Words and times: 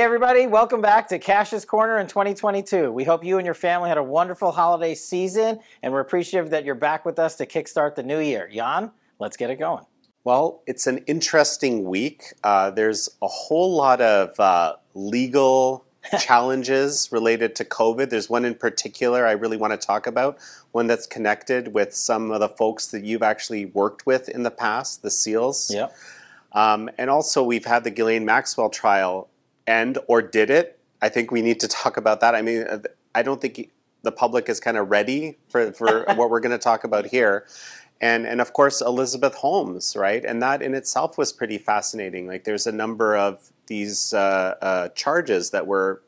Hey, 0.00 0.04
everybody, 0.04 0.46
welcome 0.46 0.80
back 0.80 1.08
to 1.08 1.18
Kash's 1.18 1.66
Corner 1.66 1.98
in 1.98 2.06
2022. 2.06 2.90
We 2.90 3.04
hope 3.04 3.22
you 3.22 3.36
and 3.36 3.44
your 3.44 3.54
family 3.54 3.90
had 3.90 3.98
a 3.98 4.02
wonderful 4.02 4.50
holiday 4.50 4.94
season, 4.94 5.60
and 5.82 5.92
we're 5.92 6.00
appreciative 6.00 6.48
that 6.52 6.64
you're 6.64 6.74
back 6.74 7.04
with 7.04 7.18
us 7.18 7.36
to 7.36 7.44
kickstart 7.44 7.96
the 7.96 8.02
new 8.02 8.18
year. 8.18 8.48
Jan, 8.50 8.92
let's 9.18 9.36
get 9.36 9.50
it 9.50 9.56
going. 9.56 9.84
Well, 10.24 10.62
it's 10.66 10.86
an 10.86 11.04
interesting 11.06 11.84
week. 11.84 12.32
Uh, 12.42 12.70
there's 12.70 13.10
a 13.20 13.28
whole 13.28 13.76
lot 13.76 14.00
of 14.00 14.40
uh, 14.40 14.76
legal 14.94 15.84
challenges 16.18 17.10
related 17.12 17.54
to 17.56 17.66
COVID. 17.66 18.08
There's 18.08 18.30
one 18.30 18.46
in 18.46 18.54
particular 18.54 19.26
I 19.26 19.32
really 19.32 19.58
want 19.58 19.78
to 19.78 19.86
talk 19.86 20.06
about, 20.06 20.38
one 20.72 20.86
that's 20.86 21.06
connected 21.06 21.74
with 21.74 21.94
some 21.94 22.30
of 22.30 22.40
the 22.40 22.48
folks 22.48 22.86
that 22.86 23.04
you've 23.04 23.22
actually 23.22 23.66
worked 23.66 24.06
with 24.06 24.30
in 24.30 24.44
the 24.44 24.50
past, 24.50 25.02
the 25.02 25.10
SEALs. 25.10 25.70
Yep. 25.70 25.94
Um, 26.52 26.90
and 26.98 27.10
also, 27.10 27.44
we've 27.44 27.66
had 27.66 27.84
the 27.84 27.90
Ghislaine 27.90 28.24
Maxwell 28.24 28.70
trial 28.70 29.28
end 29.70 29.98
or 30.08 30.20
did 30.20 30.50
it. 30.50 30.78
I 31.00 31.08
think 31.08 31.30
we 31.30 31.42
need 31.42 31.60
to 31.60 31.68
talk 31.68 31.96
about 31.96 32.20
that. 32.20 32.34
I 32.34 32.42
mean, 32.42 32.62
uh, 32.62 32.80
I 33.14 33.22
don't 33.22 33.40
think 33.40 33.70
the 34.02 34.12
public 34.12 34.48
is 34.48 34.60
kind 34.60 34.76
of 34.76 34.90
ready 34.90 35.38
for, 35.48 35.72
for 35.72 36.04
what 36.14 36.30
we're 36.30 36.40
going 36.40 36.52
to 36.52 36.58
talk 36.58 36.84
about 36.84 37.06
here. 37.06 37.46
And, 38.02 38.26
and 38.26 38.40
of 38.40 38.54
course, 38.54 38.80
Elizabeth 38.80 39.34
Holmes, 39.34 39.94
right? 39.94 40.24
And 40.24 40.42
that 40.42 40.62
in 40.62 40.74
itself 40.74 41.18
was 41.18 41.32
pretty 41.32 41.58
fascinating. 41.58 42.26
Like, 42.26 42.44
there's 42.44 42.66
a 42.66 42.72
number 42.72 43.14
of 43.14 43.52
these 43.66 44.14
uh, 44.14 44.54
uh, 44.62 44.88
charges 44.90 45.50
that 45.50 45.66
were 45.66 46.02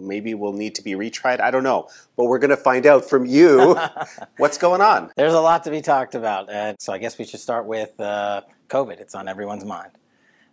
maybe 0.00 0.34
will 0.34 0.52
need 0.52 0.74
to 0.74 0.82
be 0.82 0.92
retried. 0.92 1.40
I 1.40 1.50
don't 1.50 1.62
know, 1.62 1.88
but 2.16 2.24
we're 2.24 2.38
going 2.38 2.50
to 2.50 2.56
find 2.56 2.86
out 2.86 3.08
from 3.08 3.26
you 3.26 3.78
what's 4.36 4.58
going 4.58 4.80
on. 4.80 5.10
There's 5.16 5.32
a 5.32 5.40
lot 5.40 5.64
to 5.64 5.70
be 5.70 5.80
talked 5.80 6.14
about, 6.14 6.50
uh, 6.50 6.74
so 6.78 6.92
I 6.92 6.98
guess 6.98 7.18
we 7.18 7.24
should 7.24 7.40
start 7.40 7.66
with 7.66 7.98
uh, 8.00 8.42
COVID. 8.68 9.00
It's 9.00 9.14
on 9.14 9.28
everyone's 9.28 9.64
mind. 9.64 9.92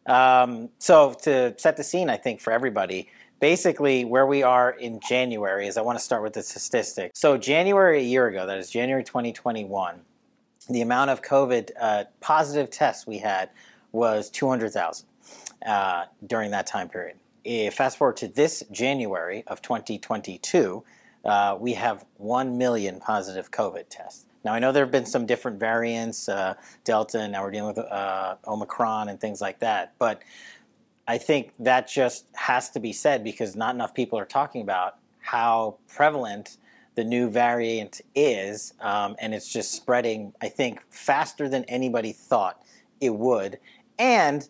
Um, 0.06 0.70
so 0.80 1.14
to 1.24 1.54
set 1.58 1.78
the 1.78 1.84
scene, 1.84 2.10
I 2.10 2.18
think 2.18 2.42
for 2.42 2.52
everybody, 2.52 3.10
basically 3.40 4.06
where 4.06 4.26
we 4.26 4.44
are 4.44 4.72
in 4.72 5.00
January 5.08 5.68
is 5.68 5.78
I 5.78 5.82
want 5.82 5.98
to 5.98 6.04
start 6.04 6.24
with 6.24 6.34
the 6.34 6.44
statistics. 6.44 7.20
So 7.20 7.38
January 7.38 8.00
a 8.00 8.04
year 8.04 8.28
ago, 8.28 8.46
that 8.46 8.58
is 8.58 8.70
January 8.70 9.04
2021, 9.04 10.02
the 10.70 10.82
amount 10.82 11.10
of 11.10 11.22
COVID 11.22 11.72
uh, 11.80 12.04
positive 12.22 12.70
tests 12.70 13.06
we 13.06 13.18
had 13.18 13.50
was 13.92 14.30
200,000 14.30 15.06
uh, 15.66 16.06
during 16.26 16.52
that 16.52 16.68
time 16.68 16.88
period. 16.88 17.18
If 17.44 17.76
fast 17.76 17.98
forward 17.98 18.18
to 18.18 18.28
this 18.28 18.64
January 18.72 19.44
of 19.48 19.62
2022, 19.62 20.84
uh, 21.26 21.58
we 21.60 21.74
have 21.74 22.06
1 22.18 22.58
million 22.58 23.00
positive 23.00 23.52
COVID 23.52 23.86
tests. 23.90 24.26
Now, 24.44 24.54
I 24.54 24.60
know 24.60 24.72
there 24.72 24.84
have 24.84 24.92
been 24.92 25.06
some 25.06 25.26
different 25.26 25.60
variants, 25.60 26.28
uh, 26.28 26.56
Delta, 26.84 27.20
and 27.20 27.32
now 27.32 27.44
we're 27.44 27.52
dealing 27.52 27.76
with 27.76 27.86
uh, 27.86 28.36
Omicron 28.48 29.10
and 29.10 29.20
things 29.20 29.40
like 29.42 29.60
that. 29.60 29.94
But 30.00 30.22
I 31.08 31.18
think 31.18 31.54
that 31.60 31.88
just 31.88 32.26
has 32.34 32.70
to 32.72 32.80
be 32.80 32.94
said 32.94 33.24
because 33.24 33.56
not 33.56 33.76
enough 33.76 33.94
people 33.94 34.18
are 34.18 34.26
talking 34.26 34.62
about 34.62 34.96
how 35.20 35.78
prevalent 35.88 36.58
the 36.96 37.04
new 37.04 37.30
variant 37.30 38.02
is. 38.16 38.74
Um, 38.82 39.16
and 39.20 39.34
it's 39.34 39.52
just 39.52 39.72
spreading, 39.74 40.34
I 40.42 40.50
think, 40.50 40.82
faster 40.90 41.48
than 41.48 41.64
anybody 41.66 42.12
thought 42.12 42.62
it 43.00 43.16
would. 43.16 43.60
And 44.00 44.48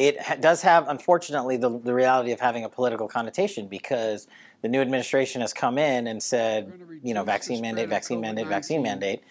it 0.00 0.18
ha- 0.18 0.36
does 0.36 0.62
have, 0.62 0.88
unfortunately, 0.88 1.58
the, 1.58 1.78
the 1.78 1.92
reality 1.92 2.32
of 2.32 2.40
having 2.40 2.64
a 2.64 2.70
political 2.70 3.06
connotation 3.06 3.66
because 3.66 4.26
the 4.62 4.68
new 4.68 4.80
administration 4.80 5.42
has 5.42 5.52
come 5.52 5.76
in 5.76 6.06
and 6.06 6.22
said, 6.22 6.72
you 7.02 7.12
know, 7.12 7.22
vaccine 7.22 7.60
mandate, 7.60 7.90
vaccine 7.90 8.18
mandate, 8.18 8.46
vaccine 8.46 8.82
mandate, 8.82 9.22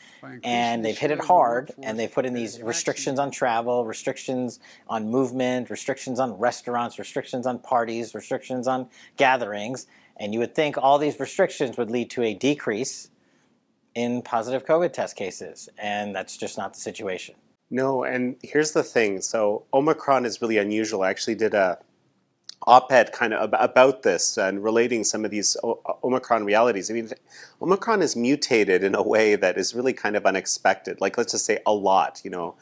and 0.44 0.86
they've 0.86 0.98
hit 0.98 1.10
it 1.10 1.20
hard 1.22 1.72
and 1.82 1.98
they've 1.98 2.12
put 2.12 2.24
in 2.24 2.36
these 2.36 2.62
restrictions 2.62 3.18
on 3.18 3.32
travel, 3.32 3.84
restrictions 3.84 4.60
on 4.88 5.10
movement, 5.10 5.72
restrictions 5.72 6.20
on 6.20 6.34
restaurants, 6.34 7.00
restrictions 7.00 7.48
on 7.48 7.58
parties, 7.58 8.14
restrictions 8.14 8.68
on 8.68 8.88
gatherings. 9.18 9.88
And 10.18 10.34
you 10.36 10.40
would 10.40 10.54
think 10.54 10.78
all 10.78 11.00
these 11.00 11.20
restrictions 11.20 11.78
would 11.78 11.90
lead 11.90 12.12
to 12.12 12.22
a 12.22 12.36
decrease 12.36 13.10
in 13.96 14.22
positive 14.22 14.66
COVID 14.66 14.94
test 14.94 15.16
cases, 15.16 15.68
and 15.80 16.16
that's 16.16 16.38
just 16.38 16.60
not 16.60 16.76
the 16.76 16.80
situation. 16.80 17.34
No, 17.72 18.04
and 18.04 18.36
here's 18.42 18.72
the 18.72 18.84
thing. 18.84 19.22
So 19.22 19.64
Omicron 19.74 20.26
is 20.26 20.42
really 20.42 20.58
unusual. 20.58 21.04
I 21.04 21.10
actually 21.10 21.36
did 21.36 21.54
a 21.54 21.78
op-ed 22.68 23.12
kind 23.14 23.34
of 23.34 23.54
about 23.58 24.04
this 24.04 24.38
and 24.38 24.64
relating 24.64 25.04
some 25.04 25.24
of 25.24 25.32
these 25.32 25.56
Omicron 26.04 26.46
realities. 26.46 26.92
I 26.92 26.94
mean, 26.94 27.10
Omicron 27.62 28.02
is 28.02 28.16
mutated 28.16 28.84
in 28.84 28.96
a 28.96 29.02
way 29.02 29.36
that 29.36 29.58
is 29.58 29.74
really 29.74 29.94
kind 29.94 30.16
of 30.16 30.26
unexpected. 30.26 31.00
Like 31.00 31.18
let's 31.18 31.32
just 31.32 31.46
say 31.46 31.60
a 31.66 31.74
lot, 31.74 32.22
you 32.24 32.32
know. 32.32 32.56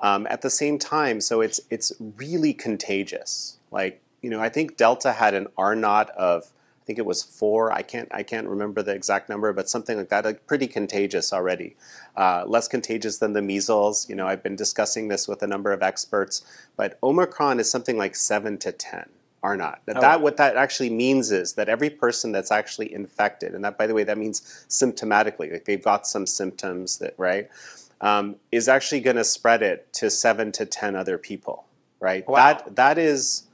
Um, 0.00 0.26
at 0.30 0.42
the 0.42 0.50
same 0.50 0.78
time, 0.78 1.20
so 1.20 1.40
it's 1.40 1.60
it's 1.70 1.92
really 2.16 2.52
contagious. 2.52 3.58
Like 3.70 4.00
you 4.20 4.30
know, 4.30 4.40
I 4.40 4.48
think 4.48 4.76
Delta 4.76 5.12
had 5.12 5.34
an 5.34 5.46
R 5.56 5.76
naught 5.76 6.10
of 6.10 6.52
I 6.82 6.84
think 6.84 6.98
it 6.98 7.06
was 7.06 7.22
four. 7.22 7.72
I 7.72 7.82
can't 7.82 8.08
I 8.12 8.24
can't 8.24 8.48
remember 8.48 8.82
the 8.82 8.92
exact 8.92 9.28
number, 9.28 9.52
but 9.52 9.70
something 9.70 9.96
like 9.96 10.08
that. 10.08 10.24
Like 10.24 10.48
pretty 10.48 10.66
contagious 10.66 11.32
already. 11.32 11.76
Uh, 12.16 12.44
less 12.44 12.66
contagious 12.66 13.18
than 13.18 13.34
the 13.34 13.42
measles. 13.42 14.08
You 14.08 14.16
know, 14.16 14.26
I've 14.26 14.42
been 14.42 14.56
discussing 14.56 15.06
this 15.06 15.28
with 15.28 15.44
a 15.44 15.46
number 15.46 15.72
of 15.72 15.80
experts, 15.80 16.44
but 16.76 16.98
Omicron 17.00 17.60
is 17.60 17.70
something 17.70 17.96
like 17.96 18.16
seven 18.16 18.58
to 18.58 18.72
ten 18.72 19.08
R 19.44 19.56
naught. 19.56 19.80
That, 19.86 19.98
oh. 19.98 20.00
that 20.00 20.22
what 20.22 20.36
that 20.38 20.56
actually 20.56 20.90
means 20.90 21.30
is 21.30 21.52
that 21.52 21.68
every 21.68 21.88
person 21.88 22.32
that's 22.32 22.50
actually 22.50 22.92
infected, 22.92 23.54
and 23.54 23.64
that 23.64 23.78
by 23.78 23.86
the 23.86 23.94
way 23.94 24.02
that 24.02 24.18
means 24.18 24.40
symptomatically, 24.68 25.52
like 25.52 25.64
they've 25.64 25.82
got 25.82 26.08
some 26.08 26.26
symptoms 26.26 26.98
that 26.98 27.14
right, 27.16 27.48
um, 28.00 28.34
is 28.50 28.68
actually 28.68 29.00
going 29.00 29.16
to 29.16 29.24
spread 29.24 29.62
it 29.62 29.92
to 29.94 30.10
seven 30.10 30.50
to 30.52 30.66
ten 30.66 30.96
other 30.96 31.16
people. 31.16 31.64
Right. 32.00 32.26
Wow. 32.26 32.34
That 32.34 32.74
that 32.74 32.98
is 32.98 33.44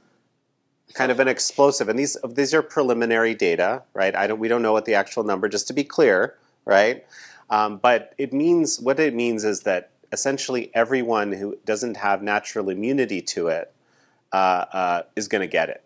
kind 0.99 1.13
of 1.13 1.21
an 1.21 1.29
explosive, 1.29 1.87
and 1.87 1.97
these 1.97 2.17
these 2.27 2.53
are 2.53 2.61
preliminary 2.61 3.33
data. 3.33 3.83
Right. 3.93 4.13
I 4.13 4.27
don't 4.27 4.39
we 4.39 4.49
don't 4.49 4.61
know 4.61 4.73
what 4.73 4.83
the 4.83 4.95
actual 4.95 5.23
number. 5.23 5.47
Just 5.47 5.65
to 5.67 5.73
be 5.73 5.85
clear. 5.85 6.35
Right. 6.65 7.05
Um, 7.49 7.77
but 7.77 8.13
it 8.17 8.33
means 8.33 8.79
what 8.81 8.99
it 8.99 9.15
means 9.15 9.45
is 9.45 9.61
that 9.61 9.91
essentially 10.11 10.69
everyone 10.73 11.31
who 11.31 11.57
doesn't 11.65 11.95
have 11.95 12.21
natural 12.21 12.69
immunity 12.69 13.21
to 13.21 13.47
it 13.47 13.71
uh, 14.33 14.65
uh, 14.81 15.01
is 15.15 15.27
going 15.29 15.41
to 15.41 15.47
get 15.47 15.69
it. 15.69 15.81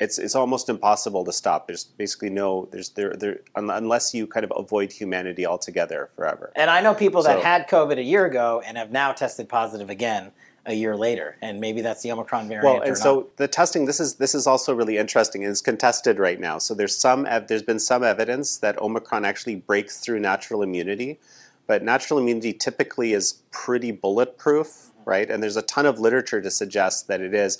It's 0.00 0.18
it's 0.18 0.34
almost 0.34 0.70
impossible 0.70 1.22
to 1.26 1.32
stop. 1.32 1.66
There's 1.66 1.84
basically 1.84 2.30
no 2.30 2.66
there's 2.72 2.90
there 2.90 3.12
there 3.14 3.40
unless 3.56 4.14
you 4.14 4.26
kind 4.26 4.44
of 4.44 4.52
avoid 4.56 4.90
humanity 4.90 5.44
altogether 5.44 6.08
forever. 6.16 6.50
And 6.56 6.70
I 6.70 6.80
know 6.80 6.94
people 6.94 7.22
that 7.24 7.38
so, 7.38 7.44
had 7.44 7.68
COVID 7.68 7.98
a 7.98 8.02
year 8.02 8.24
ago 8.24 8.62
and 8.66 8.78
have 8.78 8.90
now 8.90 9.12
tested 9.12 9.50
positive 9.50 9.90
again 9.90 10.32
a 10.66 10.74
year 10.74 10.96
later, 10.96 11.36
and 11.40 11.60
maybe 11.60 11.80
that's 11.80 12.02
the 12.02 12.10
Omicron 12.12 12.48
variant. 12.48 12.64
Well, 12.64 12.82
and 12.82 12.98
so 12.98 13.28
the 13.36 13.48
testing 13.48 13.86
this 13.86 14.00
is 14.00 14.16
this 14.16 14.34
is 14.34 14.46
also 14.46 14.74
really 14.74 14.98
interesting 14.98 15.44
and 15.44 15.50
it's 15.50 15.60
contested 15.60 16.18
right 16.18 16.40
now. 16.40 16.58
So 16.58 16.74
there's 16.74 16.96
some 16.96 17.26
there's 17.48 17.62
been 17.62 17.78
some 17.78 18.02
evidence 18.02 18.58
that 18.58 18.80
Omicron 18.80 19.24
actually 19.24 19.56
breaks 19.56 19.98
through 19.98 20.20
natural 20.20 20.62
immunity, 20.62 21.18
but 21.66 21.82
natural 21.82 22.18
immunity 22.18 22.52
typically 22.52 23.12
is 23.12 23.42
pretty 23.50 23.92
bulletproof 23.92 24.86
right? 25.06 25.30
And 25.30 25.42
there's 25.42 25.56
a 25.56 25.62
ton 25.62 25.86
of 25.86 25.98
literature 25.98 26.42
to 26.42 26.50
suggest 26.50 27.08
that 27.08 27.22
it 27.22 27.32
is. 27.32 27.58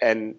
And 0.00 0.36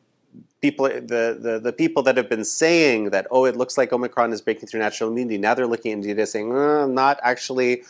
people, 0.61 0.85
the, 0.85 1.37
the, 1.39 1.59
the 1.61 1.73
people 1.73 2.01
that 2.03 2.17
have 2.17 2.29
been 2.29 2.45
saying 2.45 3.11
that, 3.11 3.27
oh, 3.29 3.45
it 3.45 3.55
looks 3.55 3.77
like 3.77 3.93
Omicron 3.93 4.33
is 4.33 4.41
breaking 4.41 4.67
through 4.67 4.79
natural 4.79 5.11
immunity, 5.11 5.37
now 5.37 5.53
they're 5.53 5.67
looking 5.67 5.91
at 5.99 6.01
data 6.01 6.25
saying, 6.25 6.57
uh, 6.57 6.87
not 6.87 7.19
actually, 7.21 7.83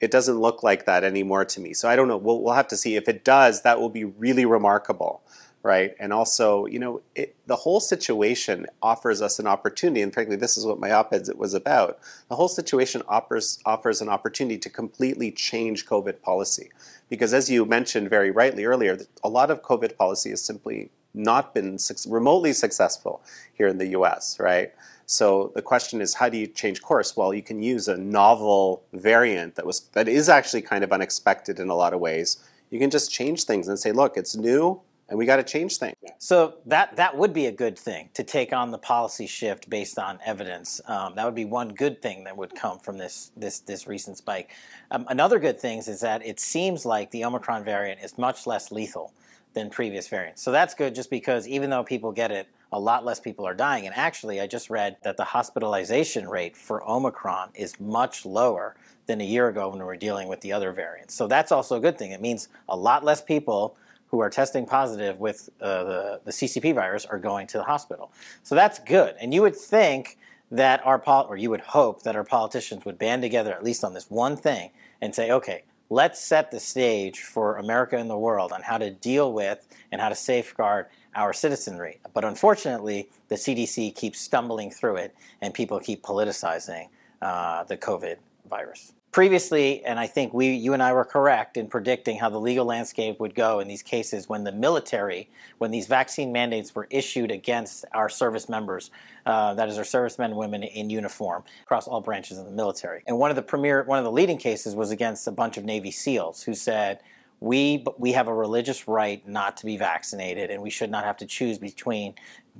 it 0.00 0.10
doesn't 0.10 0.38
look 0.38 0.62
like 0.62 0.86
that 0.86 1.04
anymore 1.04 1.44
to 1.44 1.60
me. 1.60 1.72
So 1.72 1.88
I 1.88 1.96
don't 1.96 2.08
know. 2.08 2.16
We'll, 2.16 2.42
we'll 2.42 2.54
have 2.54 2.68
to 2.68 2.76
see. 2.76 2.96
If 2.96 3.08
it 3.08 3.24
does, 3.24 3.62
that 3.62 3.80
will 3.80 3.90
be 3.90 4.04
really 4.04 4.44
remarkable 4.44 5.22
right? 5.64 5.94
And 5.98 6.12
also, 6.12 6.66
you 6.66 6.78
know, 6.78 7.00
it, 7.16 7.34
the 7.46 7.56
whole 7.56 7.80
situation 7.80 8.66
offers 8.82 9.22
us 9.22 9.38
an 9.38 9.46
opportunity, 9.46 10.02
and 10.02 10.12
frankly, 10.12 10.36
this 10.36 10.58
is 10.58 10.66
what 10.66 10.78
my 10.78 10.92
op-ed 10.92 11.26
was 11.36 11.54
about. 11.54 11.98
The 12.28 12.36
whole 12.36 12.48
situation 12.48 13.02
offers 13.08 13.58
offers 13.64 14.02
an 14.02 14.10
opportunity 14.10 14.58
to 14.58 14.68
completely 14.68 15.32
change 15.32 15.86
COVID 15.86 16.20
policy, 16.20 16.70
because 17.08 17.32
as 17.32 17.50
you 17.50 17.64
mentioned 17.64 18.10
very 18.10 18.30
rightly 18.30 18.66
earlier, 18.66 18.98
a 19.24 19.28
lot 19.28 19.50
of 19.50 19.62
COVID 19.62 19.96
policy 19.96 20.30
has 20.30 20.44
simply 20.44 20.90
not 21.14 21.54
been 21.54 21.78
su- 21.78 22.10
remotely 22.10 22.52
successful 22.52 23.22
here 23.54 23.68
in 23.68 23.78
the 23.78 23.88
U.S., 23.88 24.38
right? 24.38 24.74
So 25.06 25.52
the 25.54 25.62
question 25.62 26.00
is, 26.00 26.14
how 26.14 26.28
do 26.28 26.38
you 26.38 26.46
change 26.46 26.82
course? 26.82 27.16
Well, 27.16 27.34
you 27.34 27.42
can 27.42 27.62
use 27.62 27.88
a 27.88 27.96
novel 27.96 28.82
variant 28.92 29.54
that 29.56 29.66
was 29.66 29.80
that 29.92 30.08
is 30.08 30.28
actually 30.28 30.62
kind 30.62 30.84
of 30.84 30.92
unexpected 30.92 31.60
in 31.60 31.68
a 31.68 31.74
lot 31.74 31.92
of 31.92 32.00
ways. 32.00 32.38
You 32.70 32.78
can 32.78 32.90
just 32.90 33.10
change 33.10 33.44
things 33.44 33.68
and 33.68 33.78
say, 33.78 33.92
look, 33.92 34.16
it's 34.16 34.34
new 34.34 34.80
and 35.08 35.18
we 35.18 35.26
got 35.26 35.36
to 35.36 35.42
change 35.42 35.76
things. 35.76 35.94
So 36.18 36.54
that 36.66 36.96
that 36.96 37.16
would 37.16 37.32
be 37.32 37.46
a 37.46 37.52
good 37.52 37.78
thing 37.78 38.08
to 38.14 38.24
take 38.24 38.52
on 38.52 38.70
the 38.70 38.78
policy 38.78 39.26
shift 39.26 39.68
based 39.68 39.98
on 39.98 40.18
evidence. 40.24 40.80
Um, 40.86 41.14
that 41.16 41.24
would 41.24 41.34
be 41.34 41.44
one 41.44 41.68
good 41.68 42.00
thing 42.00 42.24
that 42.24 42.36
would 42.36 42.54
come 42.54 42.78
from 42.78 42.98
this 42.98 43.30
this 43.36 43.60
this 43.60 43.86
recent 43.86 44.16
spike. 44.16 44.50
Um, 44.90 45.06
another 45.08 45.38
good 45.38 45.60
thing 45.60 45.78
is 45.78 46.00
that 46.00 46.24
it 46.24 46.40
seems 46.40 46.86
like 46.86 47.10
the 47.10 47.24
Omicron 47.24 47.64
variant 47.64 48.00
is 48.00 48.16
much 48.16 48.46
less 48.46 48.72
lethal 48.72 49.12
than 49.52 49.70
previous 49.70 50.08
variants. 50.08 50.42
So 50.42 50.50
that's 50.50 50.74
good, 50.74 50.94
just 50.94 51.10
because 51.10 51.46
even 51.46 51.70
though 51.70 51.84
people 51.84 52.10
get 52.10 52.32
it, 52.32 52.48
a 52.72 52.78
lot 52.78 53.04
less 53.04 53.20
people 53.20 53.46
are 53.46 53.54
dying. 53.54 53.86
And 53.86 53.94
actually, 53.94 54.40
I 54.40 54.46
just 54.46 54.70
read 54.70 54.96
that 55.02 55.16
the 55.16 55.24
hospitalization 55.24 56.28
rate 56.28 56.56
for 56.56 56.88
Omicron 56.88 57.50
is 57.54 57.78
much 57.78 58.26
lower 58.26 58.74
than 59.06 59.20
a 59.20 59.24
year 59.24 59.48
ago 59.48 59.68
when 59.68 59.78
we 59.78 59.84
were 59.84 59.96
dealing 59.96 60.28
with 60.28 60.40
the 60.40 60.52
other 60.52 60.72
variants. 60.72 61.14
So 61.14 61.26
that's 61.26 61.52
also 61.52 61.76
a 61.76 61.80
good 61.80 61.98
thing. 61.98 62.12
It 62.12 62.20
means 62.20 62.48
a 62.68 62.76
lot 62.76 63.04
less 63.04 63.20
people 63.20 63.76
who 64.08 64.20
are 64.20 64.30
testing 64.30 64.64
positive 64.64 65.18
with 65.18 65.50
uh, 65.60 65.84
the, 65.84 66.20
the 66.24 66.30
CCP 66.30 66.74
virus 66.74 67.04
are 67.04 67.18
going 67.18 67.46
to 67.48 67.58
the 67.58 67.64
hospital. 67.64 68.12
So 68.42 68.54
that's 68.54 68.78
good. 68.78 69.16
And 69.20 69.34
you 69.34 69.42
would 69.42 69.56
think 69.56 70.18
that 70.50 70.84
our, 70.86 70.98
pol- 70.98 71.26
or 71.28 71.36
you 71.36 71.50
would 71.50 71.60
hope 71.60 72.02
that 72.02 72.14
our 72.14 72.24
politicians 72.24 72.84
would 72.84 72.98
band 72.98 73.22
together 73.22 73.52
at 73.52 73.64
least 73.64 73.82
on 73.82 73.92
this 73.92 74.08
one 74.10 74.36
thing 74.36 74.70
and 75.00 75.14
say, 75.14 75.30
okay, 75.32 75.64
let's 75.90 76.20
set 76.20 76.50
the 76.50 76.60
stage 76.60 77.20
for 77.20 77.56
America 77.56 77.96
and 77.96 78.08
the 78.08 78.16
world 78.16 78.52
on 78.52 78.62
how 78.62 78.78
to 78.78 78.90
deal 78.90 79.32
with 79.32 79.66
and 79.90 80.00
how 80.00 80.08
to 80.08 80.14
safeguard 80.14 80.86
our 81.14 81.32
citizenry. 81.32 82.00
But 82.12 82.24
unfortunately, 82.24 83.08
the 83.28 83.36
CDC 83.36 83.94
keeps 83.94 84.20
stumbling 84.20 84.70
through 84.70 84.96
it 84.96 85.14
and 85.40 85.52
people 85.52 85.78
keep 85.80 86.02
politicizing 86.02 86.88
uh, 87.22 87.64
the 87.64 87.76
COVID 87.76 88.16
virus 88.48 88.92
previously, 89.14 89.80
and 89.84 90.00
I 90.00 90.08
think 90.08 90.34
we, 90.34 90.50
you 90.54 90.72
and 90.72 90.82
I 90.82 90.92
were 90.92 91.04
correct 91.04 91.56
in 91.56 91.68
predicting 91.68 92.18
how 92.18 92.30
the 92.30 92.40
legal 92.40 92.64
landscape 92.64 93.20
would 93.20 93.32
go 93.32 93.60
in 93.60 93.68
these 93.68 93.80
cases 93.80 94.28
when 94.28 94.42
the 94.42 94.50
military, 94.50 95.30
when 95.58 95.70
these 95.70 95.86
vaccine 95.86 96.32
mandates 96.32 96.74
were 96.74 96.88
issued 96.90 97.30
against 97.30 97.84
our 97.92 98.08
service 98.08 98.48
members, 98.48 98.90
uh, 99.24 99.54
that 99.54 99.68
is, 99.68 99.78
our 99.78 99.84
servicemen 99.84 100.32
and 100.32 100.36
women 100.36 100.64
in 100.64 100.90
uniform 100.90 101.44
across 101.62 101.86
all 101.86 102.00
branches 102.00 102.38
of 102.38 102.44
the 102.44 102.50
military. 102.50 103.04
And 103.06 103.16
one 103.16 103.30
of 103.30 103.36
the 103.36 103.42
premier, 103.42 103.84
one 103.84 103.98
of 103.98 104.04
the 104.04 104.10
leading 104.10 104.36
cases 104.36 104.74
was 104.74 104.90
against 104.90 105.28
a 105.28 105.32
bunch 105.32 105.56
of 105.58 105.64
Navy 105.64 105.92
SEALs 105.92 106.42
who 106.42 106.52
said, 106.52 106.98
we 107.40 107.84
we 107.98 108.12
have 108.12 108.28
a 108.28 108.34
religious 108.34 108.88
right 108.88 109.26
not 109.28 109.56
to 109.58 109.66
be 109.66 109.76
vaccinated, 109.76 110.50
and 110.50 110.62
we 110.62 110.70
should 110.70 110.90
not 110.90 111.04
have 111.04 111.16
to 111.18 111.26
choose 111.26 111.58
between 111.58 112.14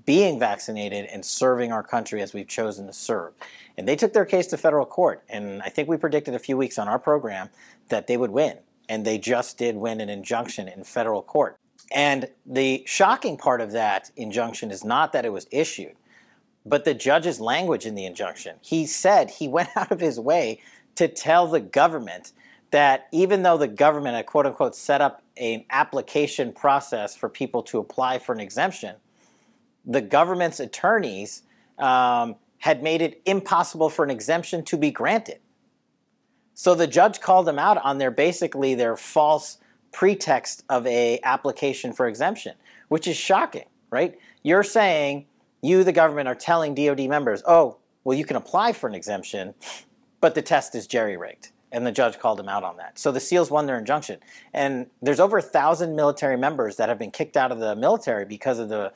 being 0.05 0.39
vaccinated 0.39 1.07
and 1.07 1.25
serving 1.25 1.73
our 1.73 1.83
country 1.83 2.21
as 2.21 2.35
we've 2.35 2.49
chosen 2.49 2.87
to 2.87 2.93
serve. 2.93 3.33
And 3.79 3.87
they 3.87 3.97
took 3.97 4.13
their 4.13 4.25
case 4.25 4.49
to 4.49 4.57
federal 4.57 4.87
court, 4.87 5.23
and 5.29 5.63
I 5.63 5.69
think 5.69 5.89
we 5.89 5.97
predicted 5.97 6.35
a 6.35 6.39
few 6.39 6.57
weeks 6.57 6.79
on 6.79 6.89
our 6.89 6.99
program 6.99 7.49
that 7.89 8.07
they 8.07 8.17
would 8.17 8.31
win, 8.31 8.59
and 8.89 9.05
they 9.05 9.19
just 9.19 9.59
did 9.59 9.77
win 9.77 10.01
an 10.01 10.09
injunction 10.09 10.69
in 10.69 10.85
federal 10.85 11.23
court. 11.23 11.59
And 11.93 12.29
the 12.45 12.83
shocking 12.87 13.37
part 13.37 13.61
of 13.61 13.73
that 13.73 14.11
injunction 14.17 14.71
is 14.71 14.85
not 14.85 15.13
that 15.13 15.25
it 15.25 15.33
was 15.33 15.47
issued, 15.51 15.95
but 16.67 16.85
the 16.85 16.95
judge's 16.95 17.41
language 17.41 17.87
in 17.87 17.95
the 17.95 18.07
injunction. 18.07 18.57
He 18.63 18.87
said 18.87 19.31
he 19.31 19.49
went 19.57 19.71
out 19.77 19.91
of 19.91 20.01
his 20.01 20.19
way 20.19 20.61
to 20.97 21.09
tell 21.09 21.47
the 21.47 21.61
government 21.61 22.33
that 22.75 23.07
even 23.13 23.45
though 23.45 23.57
the 23.57 23.69
government 23.69 24.17
had 24.17 24.27
quote 24.27 24.47
unquote 24.47 24.75
set 24.75 25.01
up 25.01 25.23
an 25.37 25.65
application 25.71 26.53
process 26.53 27.15
for 27.15 27.29
people 27.29 27.63
to 27.63 27.79
apply 27.79 28.19
for 28.19 28.33
an 28.33 28.41
exemption, 28.41 28.97
the 29.87 30.01
government's 30.01 30.59
attorneys 30.59 31.45
um, 31.79 32.35
had 32.59 32.83
made 32.83 33.01
it 33.01 33.23
impossible 33.27 33.89
for 33.89 34.05
an 34.05 34.11
exemption 34.11 34.65
to 34.65 34.77
be 34.77 34.91
granted. 34.91 35.39
So 36.55 36.75
the 36.75 36.89
judge 36.89 37.21
called 37.21 37.47
them 37.47 37.61
out 37.61 37.79
on 37.79 37.99
their 37.99 38.11
basically 38.11 38.75
their 38.75 38.97
false 38.97 39.59
pretext 39.93 40.65
of 40.69 40.85
a 40.89 41.21
application 41.23 41.93
for 41.93 42.09
exemption, 42.09 42.57
which 42.89 43.07
is 43.07 43.17
shocking, 43.17 43.67
right? 43.91 44.19
You're 44.43 44.65
saying 44.65 45.27
you, 45.63 45.85
the 45.85 45.93
government, 45.93 46.27
are 46.27 46.35
telling 46.35 46.75
DoD 46.75 47.09
members, 47.09 47.41
oh, 47.47 47.77
well, 48.03 48.19
you 48.19 48.25
can 48.25 48.35
apply 48.35 48.73
for 48.73 48.89
an 48.89 48.97
exemption, 48.97 49.55
but 50.21 50.35
the 50.35 50.43
test 50.43 50.75
is 50.75 50.89
jerry 50.89 51.17
rigged 51.17 51.51
and 51.75 51.85
the 51.85 51.93
judge 51.93 52.21
called 52.21 52.39
him 52.39 52.49
out 52.49 52.63
on 52.63 52.77
that. 52.77 52.99
So 52.99 53.11
the 53.11 53.19
SEALs 53.19 53.51
won 53.51 53.67
their 53.67 53.77
injunction, 53.77 54.21
and 54.55 54.87
there's 55.03 55.19
over 55.19 55.39
a 55.39 55.43
thousand 55.43 55.97
military 55.97 56.39
members 56.39 56.77
that 56.77 56.89
have 56.89 56.99
been 56.99 57.11
kicked 57.11 57.37
out 57.37 57.51
of 57.51 57.59
the 57.59 57.75
military 57.75 58.25
because 58.25 58.61
of 58.61 58.69
the 58.69 58.93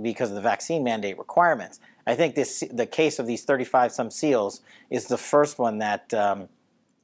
because 0.00 0.30
of 0.30 0.36
the 0.36 0.40
vaccine 0.40 0.84
mandate 0.84 1.18
requirements. 1.18 1.80
I 2.06 2.14
think 2.14 2.36
this 2.36 2.62
the 2.70 2.86
case 2.86 3.18
of 3.18 3.26
these 3.26 3.42
35 3.42 3.90
some 3.90 4.10
SEALs 4.10 4.60
is 4.88 5.06
the 5.06 5.18
first 5.18 5.58
one 5.58 5.78
that 5.78 6.14
um, 6.14 6.48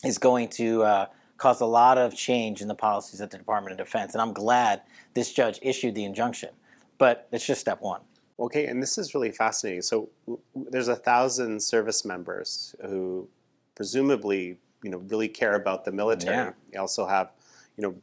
is 0.04 0.18
going 0.18 0.48
to 0.50 0.84
uh, 0.84 1.06
cause 1.36 1.60
a 1.60 1.66
lot 1.66 1.98
of 1.98 2.14
change 2.14 2.62
in 2.62 2.68
the 2.68 2.74
policies 2.74 3.20
at 3.20 3.30
the 3.32 3.38
Department 3.38 3.72
of 3.72 3.84
Defense, 3.84 4.14
and 4.14 4.22
I'm 4.22 4.32
glad 4.32 4.82
this 5.14 5.32
judge 5.32 5.58
issued 5.62 5.96
the 5.96 6.04
injunction. 6.04 6.50
But 6.96 7.28
it's 7.32 7.46
just 7.46 7.60
step 7.60 7.80
one. 7.80 8.02
Okay, 8.38 8.66
and 8.66 8.80
this 8.80 8.98
is 8.98 9.14
really 9.14 9.32
fascinating. 9.32 9.82
So 9.82 10.10
there's 10.54 10.86
a 10.86 10.94
thousand 10.94 11.60
service 11.60 12.04
members 12.04 12.76
who 12.82 13.28
presumably 13.74 14.58
you 14.82 14.90
know 14.90 14.98
really 15.08 15.28
care 15.28 15.54
about 15.54 15.84
the 15.84 15.92
military. 15.92 16.36
Yeah. 16.36 16.52
They 16.72 16.78
also 16.78 17.06
have 17.06 17.30
you 17.76 17.82
know 17.82 17.94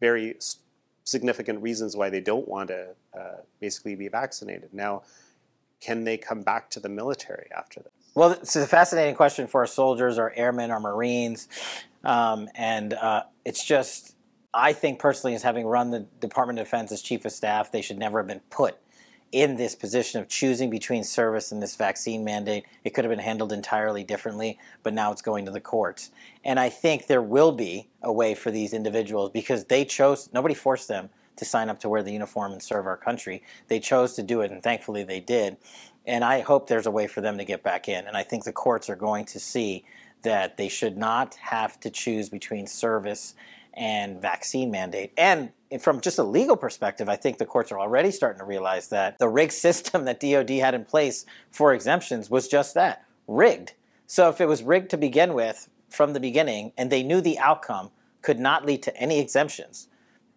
very 0.00 0.36
significant 1.04 1.62
reasons 1.62 1.96
why 1.96 2.10
they 2.10 2.20
don't 2.20 2.48
want 2.48 2.68
to 2.68 2.88
uh, 3.16 3.36
basically 3.60 3.94
be 3.94 4.08
vaccinated. 4.08 4.72
Now, 4.72 5.02
can 5.80 6.04
they 6.04 6.16
come 6.16 6.42
back 6.42 6.70
to 6.70 6.80
the 6.80 6.88
military 6.88 7.48
after 7.56 7.80
this? 7.80 7.92
Well, 8.14 8.32
it's 8.32 8.56
a 8.56 8.66
fascinating 8.66 9.14
question 9.14 9.46
for 9.46 9.62
our 9.62 9.66
soldiers, 9.66 10.18
our 10.18 10.32
airmen, 10.36 10.70
our 10.70 10.80
Marines, 10.80 11.48
um, 12.04 12.48
and 12.54 12.92
uh, 12.94 13.24
it's 13.44 13.64
just. 13.64 14.16
I 14.54 14.74
think 14.74 14.98
personally, 14.98 15.34
as 15.34 15.42
having 15.42 15.64
run 15.64 15.90
the 15.90 16.00
Department 16.20 16.58
of 16.58 16.66
Defense 16.66 16.92
as 16.92 17.00
chief 17.00 17.24
of 17.24 17.32
staff, 17.32 17.72
they 17.72 17.80
should 17.80 17.98
never 17.98 18.18
have 18.18 18.26
been 18.26 18.42
put 18.50 18.76
in 19.32 19.56
this 19.56 19.74
position 19.74 20.20
of 20.20 20.28
choosing 20.28 20.68
between 20.68 21.02
service 21.02 21.50
and 21.50 21.62
this 21.62 21.74
vaccine 21.74 22.22
mandate. 22.22 22.66
It 22.84 22.90
could 22.90 23.04
have 23.04 23.10
been 23.10 23.18
handled 23.18 23.50
entirely 23.50 24.04
differently, 24.04 24.58
but 24.82 24.92
now 24.92 25.10
it's 25.10 25.22
going 25.22 25.46
to 25.46 25.50
the 25.50 25.60
courts. 25.60 26.10
And 26.44 26.60
I 26.60 26.68
think 26.68 27.06
there 27.06 27.22
will 27.22 27.52
be 27.52 27.88
a 28.02 28.12
way 28.12 28.34
for 28.34 28.50
these 28.50 28.74
individuals 28.74 29.30
because 29.30 29.64
they 29.64 29.86
chose, 29.86 30.28
nobody 30.32 30.54
forced 30.54 30.86
them 30.86 31.08
to 31.36 31.46
sign 31.46 31.70
up 31.70 31.80
to 31.80 31.88
wear 31.88 32.02
the 32.02 32.12
uniform 32.12 32.52
and 32.52 32.62
serve 32.62 32.86
our 32.86 32.96
country. 32.96 33.42
They 33.68 33.80
chose 33.80 34.12
to 34.14 34.22
do 34.22 34.42
it, 34.42 34.52
and 34.52 34.62
thankfully 34.62 35.02
they 35.02 35.20
did. 35.20 35.56
And 36.06 36.24
I 36.24 36.40
hope 36.40 36.66
there's 36.66 36.86
a 36.86 36.90
way 36.90 37.06
for 37.06 37.22
them 37.22 37.38
to 37.38 37.44
get 37.44 37.62
back 37.62 37.88
in. 37.88 38.06
And 38.06 38.16
I 38.16 38.22
think 38.22 38.44
the 38.44 38.52
courts 38.52 38.90
are 38.90 38.96
going 38.96 39.24
to 39.26 39.40
see 39.40 39.84
that 40.22 40.56
they 40.56 40.68
should 40.68 40.96
not 40.96 41.36
have 41.36 41.80
to 41.80 41.90
choose 41.90 42.28
between 42.28 42.66
service 42.66 43.34
and 43.74 44.20
vaccine 44.20 44.70
mandate. 44.70 45.12
And 45.16 45.52
from 45.80 46.00
just 46.00 46.18
a 46.18 46.22
legal 46.22 46.56
perspective, 46.56 47.08
I 47.08 47.16
think 47.16 47.38
the 47.38 47.46
courts 47.46 47.72
are 47.72 47.80
already 47.80 48.10
starting 48.10 48.38
to 48.38 48.44
realize 48.44 48.88
that 48.88 49.18
the 49.18 49.28
rigged 49.28 49.52
system 49.66 50.04
that 50.04 50.20
DOD 50.20 50.50
had 50.50 50.74
in 50.74 50.84
place 50.84 51.24
for 51.50 51.72
exemptions 51.72 52.30
was 52.30 52.48
just 52.48 52.74
that 52.74 53.04
rigged. 53.26 53.72
So 54.06 54.28
if 54.28 54.40
it 54.40 54.46
was 54.46 54.62
rigged 54.62 54.90
to 54.90 54.96
begin 54.96 55.32
with 55.34 55.68
from 55.88 56.12
the 56.12 56.20
beginning 56.20 56.72
and 56.76 56.90
they 56.90 57.02
knew 57.02 57.20
the 57.20 57.38
outcome 57.38 57.90
could 58.20 58.38
not 58.38 58.66
lead 58.66 58.82
to 58.82 58.96
any 58.96 59.20
exemptions, 59.20 59.88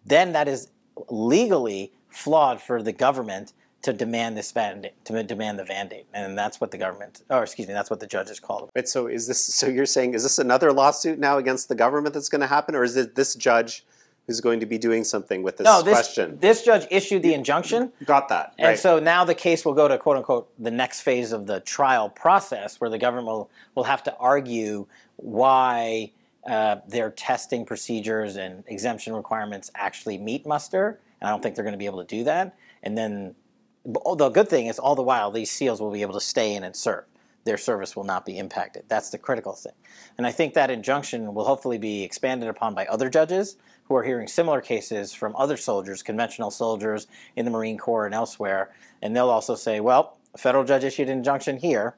then 0.04 0.32
that 0.32 0.48
is 0.48 0.68
legally 1.08 1.92
flawed 2.08 2.60
for 2.60 2.82
the 2.82 2.92
government 2.92 3.52
to 3.86 3.92
demand 3.92 4.36
this 4.36 4.52
mandate, 4.52 5.04
to 5.04 5.22
demand 5.22 5.60
the 5.60 5.64
mandate, 5.64 6.06
and 6.12 6.36
that's 6.36 6.60
what 6.60 6.72
the 6.72 6.76
government, 6.76 7.22
or 7.30 7.44
excuse 7.44 7.68
me, 7.68 7.72
that's 7.72 7.88
what 7.88 8.00
the 8.00 8.06
judges 8.06 8.40
called 8.40 8.64
it. 8.64 8.70
Right. 8.74 8.88
So 8.88 9.06
is 9.06 9.28
this? 9.28 9.40
So 9.40 9.68
you're 9.68 9.86
saying 9.86 10.14
is 10.14 10.24
this 10.24 10.40
another 10.40 10.72
lawsuit 10.72 11.20
now 11.20 11.38
against 11.38 11.68
the 11.68 11.76
government 11.76 12.12
that's 12.12 12.28
going 12.28 12.40
to 12.40 12.48
happen, 12.48 12.74
or 12.74 12.82
is 12.82 12.96
it 12.96 13.14
this 13.14 13.36
judge? 13.36 13.84
Who's 14.26 14.40
going 14.40 14.58
to 14.58 14.66
be 14.66 14.76
doing 14.76 15.04
something 15.04 15.44
with 15.44 15.58
this, 15.58 15.66
no, 15.66 15.82
this 15.82 15.94
question? 15.94 16.36
This 16.40 16.64
judge 16.64 16.84
issued 16.90 17.22
the 17.22 17.32
injunction. 17.32 17.92
Got 18.04 18.28
that. 18.30 18.54
And 18.58 18.76
so 18.76 18.98
now 18.98 19.24
the 19.24 19.36
case 19.36 19.64
will 19.64 19.72
go 19.72 19.86
to 19.86 19.96
quote 19.98 20.16
unquote 20.16 20.50
the 20.58 20.72
next 20.72 21.02
phase 21.02 21.30
of 21.30 21.46
the 21.46 21.60
trial 21.60 22.10
process, 22.10 22.80
where 22.80 22.90
the 22.90 22.98
government 22.98 23.28
will, 23.28 23.48
will 23.76 23.84
have 23.84 24.02
to 24.02 24.16
argue 24.16 24.88
why 25.14 26.10
uh, 26.44 26.78
their 26.88 27.10
testing 27.10 27.64
procedures 27.64 28.34
and 28.34 28.64
exemption 28.66 29.14
requirements 29.14 29.70
actually 29.76 30.18
meet 30.18 30.44
muster. 30.44 30.98
And 31.20 31.28
I 31.28 31.30
don't 31.30 31.40
think 31.40 31.54
they're 31.54 31.62
going 31.64 31.74
to 31.74 31.78
be 31.78 31.86
able 31.86 32.04
to 32.04 32.16
do 32.16 32.24
that. 32.24 32.56
And 32.82 32.98
then 32.98 33.36
the 33.86 34.30
good 34.30 34.48
thing 34.48 34.66
is 34.66 34.78
all 34.78 34.94
the 34.94 35.02
while 35.02 35.30
these 35.30 35.50
SEALs 35.50 35.80
will 35.80 35.92
be 35.92 36.02
able 36.02 36.14
to 36.14 36.20
stay 36.20 36.54
in 36.54 36.64
and 36.64 36.74
serve. 36.74 37.04
Their 37.44 37.56
service 37.56 37.94
will 37.94 38.04
not 38.04 38.26
be 38.26 38.38
impacted. 38.38 38.84
That's 38.88 39.10
the 39.10 39.18
critical 39.18 39.52
thing. 39.52 39.74
And 40.18 40.26
I 40.26 40.32
think 40.32 40.54
that 40.54 40.70
injunction 40.70 41.32
will 41.32 41.44
hopefully 41.44 41.78
be 41.78 42.02
expanded 42.02 42.48
upon 42.48 42.74
by 42.74 42.86
other 42.86 43.08
judges 43.08 43.56
who 43.84 43.94
are 43.94 44.02
hearing 44.02 44.26
similar 44.26 44.60
cases 44.60 45.14
from 45.14 45.36
other 45.36 45.56
soldiers, 45.56 46.02
conventional 46.02 46.50
soldiers 46.50 47.06
in 47.36 47.44
the 47.44 47.50
Marine 47.52 47.78
Corps 47.78 48.04
and 48.04 48.14
elsewhere. 48.14 48.74
And 49.00 49.14
they'll 49.14 49.30
also 49.30 49.54
say, 49.54 49.78
well, 49.78 50.18
a 50.34 50.38
federal 50.38 50.64
judge 50.64 50.82
issued 50.82 51.08
an 51.08 51.18
injunction 51.18 51.56
here. 51.58 51.94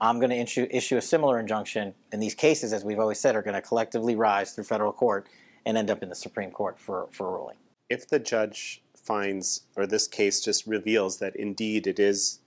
I'm 0.00 0.20
going 0.20 0.30
to 0.30 0.36
issue, 0.36 0.68
issue 0.70 0.96
a 0.96 1.02
similar 1.02 1.40
injunction. 1.40 1.94
And 2.12 2.22
these 2.22 2.36
cases, 2.36 2.72
as 2.72 2.84
we've 2.84 3.00
always 3.00 3.18
said, 3.18 3.34
are 3.34 3.42
going 3.42 3.54
to 3.54 3.62
collectively 3.62 4.14
rise 4.14 4.52
through 4.52 4.64
federal 4.64 4.92
court 4.92 5.28
and 5.66 5.76
end 5.76 5.90
up 5.90 6.02
in 6.02 6.08
the 6.08 6.14
Supreme 6.14 6.52
Court 6.52 6.78
for, 6.78 7.08
for 7.10 7.32
ruling. 7.32 7.56
If 7.88 8.08
the 8.08 8.20
judge 8.20 8.81
finds, 9.02 9.62
or 9.76 9.86
this 9.86 10.06
case 10.06 10.40
just 10.40 10.66
reveals 10.66 11.18
that 11.18 11.36
indeed 11.36 11.86
it 11.86 11.98
is 11.98 12.40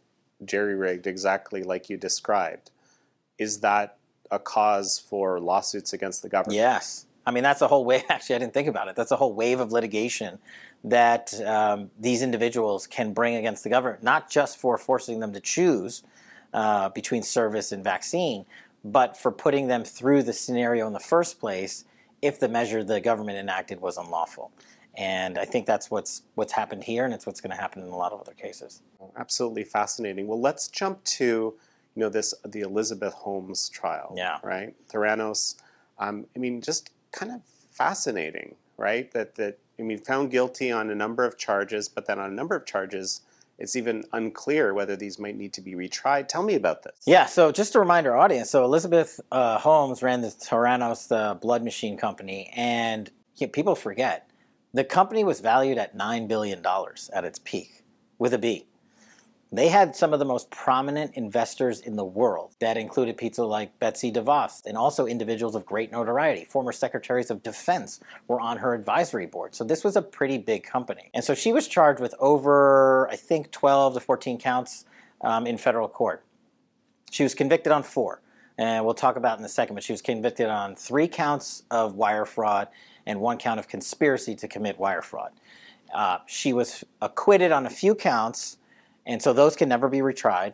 jerry 0.44 0.76
rigged 0.76 1.08
exactly 1.08 1.64
like 1.64 1.90
you 1.90 1.98
described, 1.98 2.72
is 3.38 3.60
that 3.60 3.98
a 4.32 4.40
cause 4.40 4.98
for 4.98 5.40
lawsuits 5.40 5.94
against 5.94 6.22
the 6.22 6.30
government? 6.30 6.56
Yes. 6.56 7.06
I 7.26 7.32
mean, 7.32 7.44
that's 7.44 7.62
a 7.62 7.68
whole 7.68 7.86
wave. 7.86 8.04
Actually, 8.10 8.38
I 8.38 8.40
didn't 8.40 8.54
think 8.54 8.68
about 8.68 8.88
it. 8.88 8.96
That's 8.96 9.12
a 9.12 9.16
whole 9.16 9.34
wave 9.34 9.60
of 9.60 9.72
litigation 9.72 10.40
that 10.84 11.34
um, 11.46 11.90
these 12.00 12.22
individuals 12.22 12.86
can 12.86 13.12
bring 13.12 13.36
against 13.36 13.64
the 13.64 13.70
government, 13.70 14.04
not 14.04 14.30
just 14.30 14.58
for 14.58 14.78
forcing 14.78 15.20
them 15.20 15.34
to 15.34 15.40
choose 15.40 16.04
uh, 16.54 16.90
between 16.90 17.24
service 17.24 17.72
and 17.72 17.84
vaccine, 17.84 18.46
but 18.84 19.18
for 19.18 19.32
putting 19.32 19.68
them 19.68 19.84
through 19.84 20.22
the 20.24 20.34
scenario 20.34 20.86
in 20.86 20.94
the 20.94 21.00
first 21.00 21.40
place 21.40 21.86
if 22.22 22.40
the 22.40 22.48
measure 22.48 22.84
the 22.84 23.02
government 23.02 23.38
enacted 23.38 23.82
was 23.82 23.98
unlawful. 23.98 24.52
And 24.98 25.38
I 25.38 25.46
think 25.46 25.66
that's 25.66 25.92
what's 25.92 26.24
what's 26.36 26.54
happened 26.54 26.84
here, 26.84 27.06
and 27.06 27.14
it's 27.14 27.26
what's 27.26 27.42
going 27.42 27.56
to 27.56 27.62
happen 27.62 27.82
in 27.82 27.90
a 27.90 27.98
lot 27.98 28.14
of 28.14 28.22
other 28.22 28.34
cases. 28.34 28.82
Absolutely 29.18 29.64
fascinating. 29.64 30.28
Well, 30.28 30.40
let's 30.40 30.68
jump 30.68 31.04
to 31.04 31.26
you 31.96 32.02
know 32.02 32.10
this 32.10 32.34
the 32.46 32.62
Elizabeth 32.62 33.14
Holmes 33.14 33.70
trial. 33.70 34.14
Yeah. 34.16 34.40
Right. 34.44 34.74
Theranos. 34.90 35.56
Um, 36.00 36.26
I 36.36 36.40
mean, 36.40 36.62
just 36.62 36.92
kind 37.12 37.32
of 37.32 37.42
fascinating, 37.72 38.56
right? 38.78 39.12
That 39.12 39.36
that 39.36 39.60
I 39.80 39.82
mean, 39.82 40.00
found 40.00 40.32
guilty 40.32 40.72
on 40.72 40.90
a 40.90 40.96
number 40.96 41.26
of 41.26 41.38
charges, 41.38 41.90
but 41.90 42.06
then 42.06 42.20
on 42.20 42.32
a 42.32 42.34
number 42.34 42.56
of 42.56 42.66
charges, 42.66 43.22
it's 43.58 43.76
even 43.76 44.04
unclear 44.14 44.74
whether 44.74 44.96
these 44.96 45.20
might 45.20 45.38
need 45.38 45.54
to 45.54 45.62
be 45.62 45.74
retried. 45.74 46.28
Tell 46.28 46.44
me 46.44 46.56
about 46.56 46.84
this. 46.84 46.96
Yeah, 47.06 47.26
so 47.26 47.52
just 47.52 47.74
to 47.74 47.80
remind 47.80 48.08
our 48.08 48.18
audience, 48.18 48.50
so 48.50 48.64
Elizabeth 48.64 49.20
uh, 49.32 49.58
Holmes 49.60 50.02
ran 50.04 50.22
the 50.22 50.28
Theranos 50.28 51.08
the 51.08 51.38
blood 51.40 51.64
machine 51.64 51.98
company, 51.98 52.52
and 52.56 53.10
yeah, 53.36 53.48
people 53.52 53.76
forget 53.76 54.30
the 54.76 54.84
company 54.84 55.24
was 55.24 55.40
valued 55.40 55.78
at 55.78 55.98
$9 55.98 56.28
billion 56.28 56.62
at 57.14 57.24
its 57.24 57.40
peak, 57.40 57.84
with 58.20 58.34
a 58.34 58.38
B. 58.38 58.66
They 59.50 59.70
had 59.70 59.96
some 59.96 60.12
of 60.12 60.20
the 60.20 60.26
most 60.26 60.52
prominent 60.52 61.14
investors 61.14 61.80
in 61.80 61.96
the 61.96 62.04
world. 62.04 62.56
That 62.60 62.76
included 62.76 63.16
people 63.16 63.48
like 63.48 63.80
Betsy 63.80 64.12
DeVos 64.12 64.66
and 64.66 64.76
also 64.78 65.06
individuals 65.06 65.56
of 65.56 65.66
great 65.66 65.94
notoriety. 65.94 66.44
Former 66.44 66.74
secretaries 66.74 67.32
of 67.32 67.42
defense 67.42 68.02
were 68.28 68.42
on 68.42 68.58
her 68.58 68.74
advisory 68.74 69.28
board. 69.28 69.56
So 69.56 69.64
this 69.64 69.86
was 69.86 69.96
a 69.96 70.02
pretty 70.02 70.38
big 70.38 70.64
company. 70.64 71.10
And 71.14 71.24
so 71.24 71.34
she 71.34 71.54
was 71.54 71.70
charged 71.70 72.02
with 72.02 72.14
over, 72.20 73.08
I 73.10 73.16
think, 73.16 73.52
12 73.52 73.94
to 73.94 74.00
14 74.02 74.38
counts 74.40 74.84
um, 75.22 75.48
in 75.48 75.58
federal 75.58 75.88
court. 75.88 76.26
She 77.12 77.24
was 77.24 77.34
convicted 77.34 77.72
on 77.72 77.84
four. 77.84 78.22
And 78.58 78.84
we'll 78.84 78.94
talk 78.94 79.16
about 79.16 79.40
in 79.40 79.46
a 79.46 79.50
second, 79.50 79.76
but 79.76 79.84
she 79.84 79.94
was 79.94 80.02
convicted 80.02 80.48
on 80.48 80.76
three 80.76 81.08
counts 81.08 81.64
of 81.72 81.96
wire 81.96 82.26
fraud 82.26 82.68
and 83.06 83.20
one 83.20 83.38
count 83.38 83.60
of 83.60 83.68
conspiracy 83.68 84.36
to 84.36 84.48
commit 84.48 84.80
wire 84.80 85.02
fraud. 85.02 85.32
Uh, 85.94 86.18
she 86.26 86.54
was 86.54 86.84
acquitted 87.02 87.52
on 87.52 87.66
a 87.66 87.70
few 87.70 87.96
counts 87.96 88.58
and 89.06 89.22
so 89.22 89.34
those 89.34 89.56
can 89.56 89.70
never 89.70 89.88
be 89.88 90.00
retried. 90.00 90.54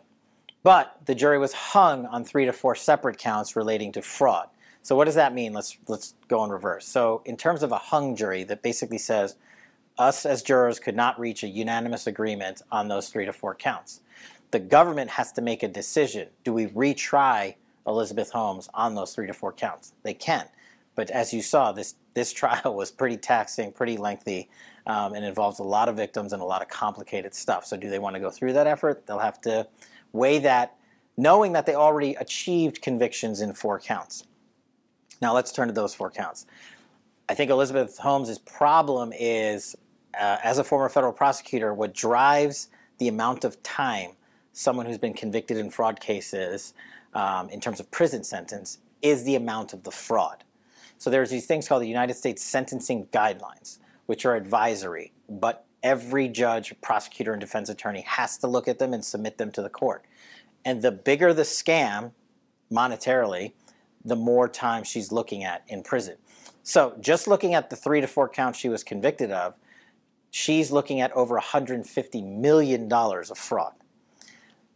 But 0.62 0.96
the 1.06 1.14
jury 1.14 1.38
was 1.38 1.52
hung 1.52 2.06
on 2.06 2.24
three 2.24 2.44
to 2.44 2.52
four 2.52 2.74
separate 2.74 3.18
counts 3.18 3.56
relating 3.56 3.92
to 3.92 4.02
fraud. 4.02 4.48
So 4.82 4.94
what 4.96 5.04
does 5.04 5.14
that 5.14 5.34
mean? 5.34 5.52
Let's 5.52 5.76
let's 5.88 6.14
go 6.28 6.44
in 6.44 6.50
reverse. 6.50 6.86
So 6.86 7.22
in 7.24 7.36
terms 7.36 7.62
of 7.62 7.72
a 7.72 7.78
hung 7.78 8.14
jury, 8.16 8.44
that 8.44 8.62
basically 8.62 8.98
says 8.98 9.36
us 9.98 10.26
as 10.26 10.42
jurors 10.42 10.78
could 10.78 10.96
not 10.96 11.18
reach 11.18 11.42
a 11.42 11.48
unanimous 11.48 12.06
agreement 12.06 12.62
on 12.70 12.88
those 12.88 13.08
three 13.08 13.24
to 13.24 13.32
four 13.32 13.54
counts. 13.54 14.00
The 14.50 14.58
government 14.58 15.10
has 15.10 15.32
to 15.32 15.42
make 15.42 15.62
a 15.62 15.68
decision. 15.68 16.28
Do 16.44 16.52
we 16.52 16.66
retry 16.66 17.56
Elizabeth 17.86 18.30
Holmes 18.30 18.68
on 18.74 18.94
those 18.94 19.14
three 19.14 19.26
to 19.26 19.34
four 19.34 19.52
counts? 19.52 19.92
They 20.02 20.14
can. 20.14 20.46
But 20.94 21.10
as 21.10 21.32
you 21.32 21.42
saw, 21.42 21.72
this 21.72 21.94
this 22.14 22.32
trial 22.32 22.74
was 22.74 22.90
pretty 22.90 23.16
taxing, 23.16 23.72
pretty 23.72 23.96
lengthy, 23.96 24.48
um, 24.86 25.14
and 25.14 25.24
involves 25.24 25.58
a 25.58 25.64
lot 25.64 25.88
of 25.88 25.96
victims 25.96 26.32
and 26.32 26.42
a 26.42 26.44
lot 26.44 26.62
of 26.62 26.68
complicated 26.68 27.34
stuff. 27.34 27.66
So, 27.66 27.76
do 27.76 27.88
they 27.88 27.98
want 27.98 28.14
to 28.14 28.20
go 28.20 28.30
through 28.30 28.52
that 28.54 28.66
effort? 28.66 29.06
They'll 29.06 29.18
have 29.18 29.40
to 29.42 29.66
weigh 30.12 30.38
that, 30.40 30.76
knowing 31.16 31.52
that 31.52 31.66
they 31.66 31.74
already 31.74 32.14
achieved 32.14 32.82
convictions 32.82 33.40
in 33.40 33.52
four 33.52 33.78
counts. 33.78 34.24
Now, 35.20 35.34
let's 35.34 35.52
turn 35.52 35.68
to 35.68 35.74
those 35.74 35.94
four 35.94 36.10
counts. 36.10 36.46
I 37.28 37.34
think 37.34 37.50
Elizabeth 37.50 37.96
Holmes' 37.98 38.38
problem 38.38 39.12
is, 39.18 39.76
uh, 40.20 40.38
as 40.42 40.58
a 40.58 40.64
former 40.64 40.88
federal 40.88 41.12
prosecutor, 41.12 41.72
what 41.72 41.94
drives 41.94 42.68
the 42.98 43.08
amount 43.08 43.44
of 43.44 43.62
time 43.62 44.10
someone 44.52 44.84
who's 44.86 44.98
been 44.98 45.14
convicted 45.14 45.56
in 45.56 45.70
fraud 45.70 46.00
cases 46.00 46.74
um, 47.14 47.48
in 47.50 47.60
terms 47.60 47.80
of 47.80 47.90
prison 47.90 48.22
sentence 48.22 48.78
is 49.00 49.24
the 49.24 49.34
amount 49.34 49.72
of 49.72 49.82
the 49.82 49.90
fraud. 49.90 50.44
So 51.02 51.10
there's 51.10 51.30
these 51.30 51.46
things 51.46 51.66
called 51.66 51.82
the 51.82 51.88
United 51.88 52.14
States 52.14 52.44
Sentencing 52.44 53.06
Guidelines 53.06 53.78
which 54.06 54.24
are 54.24 54.36
advisory, 54.36 55.12
but 55.28 55.66
every 55.82 56.28
judge, 56.28 56.72
prosecutor, 56.80 57.32
and 57.32 57.40
defense 57.40 57.68
attorney 57.68 58.02
has 58.02 58.38
to 58.38 58.46
look 58.46 58.68
at 58.68 58.78
them 58.78 58.92
and 58.92 59.04
submit 59.04 59.36
them 59.36 59.50
to 59.50 59.62
the 59.62 59.68
court. 59.68 60.04
And 60.64 60.80
the 60.80 60.92
bigger 60.92 61.34
the 61.34 61.42
scam 61.42 62.12
monetarily, 62.70 63.52
the 64.04 64.14
more 64.14 64.48
time 64.48 64.84
she's 64.84 65.10
looking 65.10 65.42
at 65.42 65.64
in 65.66 65.82
prison. 65.82 66.18
So, 66.62 66.94
just 67.00 67.26
looking 67.26 67.54
at 67.54 67.68
the 67.68 67.74
three 67.74 68.00
to 68.00 68.06
four 68.06 68.28
counts 68.28 68.60
she 68.60 68.68
was 68.68 68.84
convicted 68.84 69.32
of, 69.32 69.54
she's 70.30 70.70
looking 70.70 71.00
at 71.00 71.10
over 71.12 71.36
$150 71.36 72.38
million 72.38 72.92
of 72.92 73.38
fraud. 73.38 73.72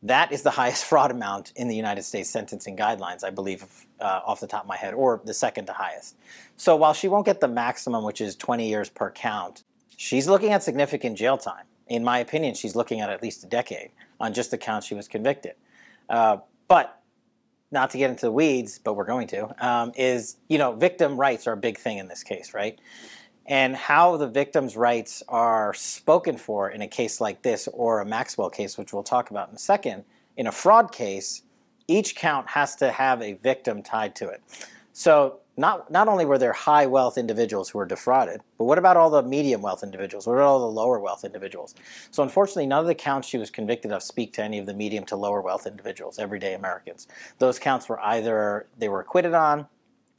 That 0.03 0.33
is 0.33 0.43
the 0.43 0.50
highest 0.50 0.85
fraud 0.91 1.11
amount 1.11 1.53
in 1.57 1.69
the 1.69 1.76
United 1.76 2.03
States 2.03 2.31
sentencing 2.31 2.76
guidelines, 2.76 3.25
I 3.25 3.31
believe, 3.31 3.65
uh, 4.00 4.21
off 4.26 4.41
the 4.41 4.47
top 4.47 4.62
of 4.62 4.69
my 4.69 4.76
head, 4.76 4.95
or 4.95 5.21
the 5.25 5.35
second 5.35 5.67
to 5.67 5.73
highest. 5.73 6.17
So 6.57 6.76
while 6.76 6.93
she 6.93 7.09
won't 7.09 7.26
get 7.26 7.41
the 7.41 7.49
maximum, 7.49 8.05
which 8.05 8.21
is 8.21 8.37
20 8.37 8.69
years 8.69 8.88
per 8.88 9.11
count, 9.11 9.65
she's 9.97 10.29
looking 10.29 10.53
at 10.53 10.62
significant 10.62 11.19
jail 11.19 11.38
time. 11.38 11.65
In 11.88 12.03
my 12.03 12.19
opinion, 12.19 12.55
she's 12.55 12.75
looking 12.75 13.00
at 13.00 13.11
at 13.11 13.23
least 13.23 13.45
a 13.45 13.47
decade 13.47 13.91
on 14.21 14.33
just 14.33 14.50
the 14.50 14.59
count 14.59 14.85
she 14.85 14.95
was 14.95 15.09
convicted. 15.09 15.55
Uh, 16.09 16.38
but 16.69 17.00
not 17.71 17.91
to 17.91 17.99
get 17.99 18.11
into 18.11 18.26
the 18.26 18.33
weeds, 18.33 18.79
but 18.79 18.95
we're 18.95 19.05
going 19.05 19.26
to, 19.29 19.67
um, 19.67 19.93
is, 19.97 20.37
you 20.49 20.59
know, 20.59 20.73
victim 20.73 21.19
rights 21.19 21.47
are 21.47 21.53
a 21.53 21.57
big 21.57 21.79
thing 21.79 21.99
in 21.99 22.09
this 22.09 22.23
case, 22.23 22.55
right? 22.55 22.81
And 23.47 23.76
how 23.76 24.17
the 24.17 24.26
victim's 24.26 24.76
rights 24.76 25.23
are 25.29 25.73
spoken 25.75 26.37
for 26.37 26.71
in 26.71 26.83
a 26.83 26.88
case 26.88 27.21
like 27.21 27.43
this 27.43 27.69
or 27.73 28.00
a 28.00 28.07
Maxwell 28.07 28.50
case, 28.50 28.76
which 28.76 28.93
we'll 28.93 29.03
talk 29.03 29.31
about 29.31 29.49
in 29.49 29.55
a 29.55 29.59
second, 29.59 30.05
in 30.37 30.47
a 30.47 30.53
fraud 30.53 30.93
case, 30.93 31.43
each 31.88 32.17
count 32.17 32.49
has 32.49 32.75
to 32.76 32.91
have 32.91 33.23
a 33.23 33.35
victim 33.35 33.83
tied 33.83 34.17
to 34.17 34.29
it. 34.29 34.43
So 34.93 35.41
not, 35.57 35.91
not 35.91 36.09
only 36.09 36.26
were 36.26 36.38
there 36.38 36.53
high 36.53 36.87
wealth 36.87 37.17
individuals 37.17 37.69
who 37.69 37.79
were 37.79 37.87
defrauded, 37.87 38.41
but 38.59 38.65
what 38.65 38.79
about 38.79 38.97
all 38.97 39.09
the 39.09 39.23
medium 39.23 39.62
wealth 39.62 39.83
individuals? 39.83 40.26
What 40.26 40.35
about 40.35 40.47
all 40.47 40.61
the 40.61 40.67
lower 40.67 40.99
wealth 40.99 41.25
individuals? 41.25 41.75
So 42.11 42.23
unfortunately, 42.23 42.67
none 42.67 42.81
of 42.81 42.87
the 42.87 42.95
counts 42.95 43.29
she 43.29 43.38
was 43.38 43.49
convicted 43.49 43.93
of 43.93 44.03
speak 44.03 44.33
to 44.35 44.43
any 44.43 44.59
of 44.59 44.67
the 44.67 44.75
medium 44.75 45.05
to 45.07 45.17
lower 45.17 45.41
wealth 45.41 45.67
individuals, 45.67 46.19
everyday 46.19 46.55
Americans. 46.55 47.07
Those 47.38 47.59
counts 47.59 47.88
were 47.88 48.00
either 48.00 48.67
they 48.76 48.88
were 48.88 49.00
acquitted 49.00 49.35
on, 49.35 49.67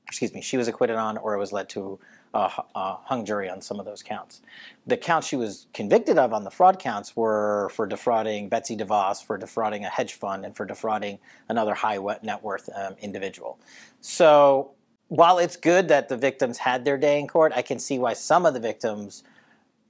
excuse 0.08 0.34
me, 0.34 0.42
she 0.42 0.58
was 0.58 0.68
acquitted 0.68 0.96
on, 0.96 1.18
or 1.18 1.36
it 1.36 1.40
was 1.40 1.52
led 1.52 1.70
to 1.70 2.00
uh, 2.34 2.50
uh, 2.76 2.98
hung 3.04 3.26
jury 3.26 3.50
on 3.50 3.62
some 3.62 3.80
of 3.80 3.86
those 3.86 4.04
counts. 4.04 4.42
The 4.86 4.98
counts 4.98 5.28
she 5.28 5.36
was 5.36 5.68
convicted 5.74 6.18
of 6.18 6.34
on 6.34 6.44
the 6.44 6.52
fraud 6.52 6.80
counts 6.80 7.16
were 7.16 7.70
for 7.74 7.86
defrauding 7.86 8.50
Betsy 8.50 8.76
DeVos, 8.76 9.24
for 9.24 9.38
defrauding 9.38 9.86
a 9.86 9.90
hedge 9.90 10.14
fund, 10.14 10.46
and 10.46 10.56
for 10.56 10.66
defrauding 10.66 11.20
another 11.50 11.74
high 11.74 11.98
net 12.24 12.44
worth 12.44 12.70
um, 12.76 12.96
individual. 13.02 13.60
So 14.02 14.72
while 15.08 15.38
it's 15.40 15.56
good 15.56 15.88
that 15.88 16.10
the 16.10 16.18
victims 16.18 16.58
had 16.58 16.86
their 16.86 16.98
day 16.98 17.20
in 17.20 17.28
court, 17.28 17.54
I 17.56 17.62
can 17.62 17.80
see 17.80 17.98
why 17.98 18.14
some 18.14 18.46
of 18.46 18.54
the 18.54 18.60
victims 18.60 19.24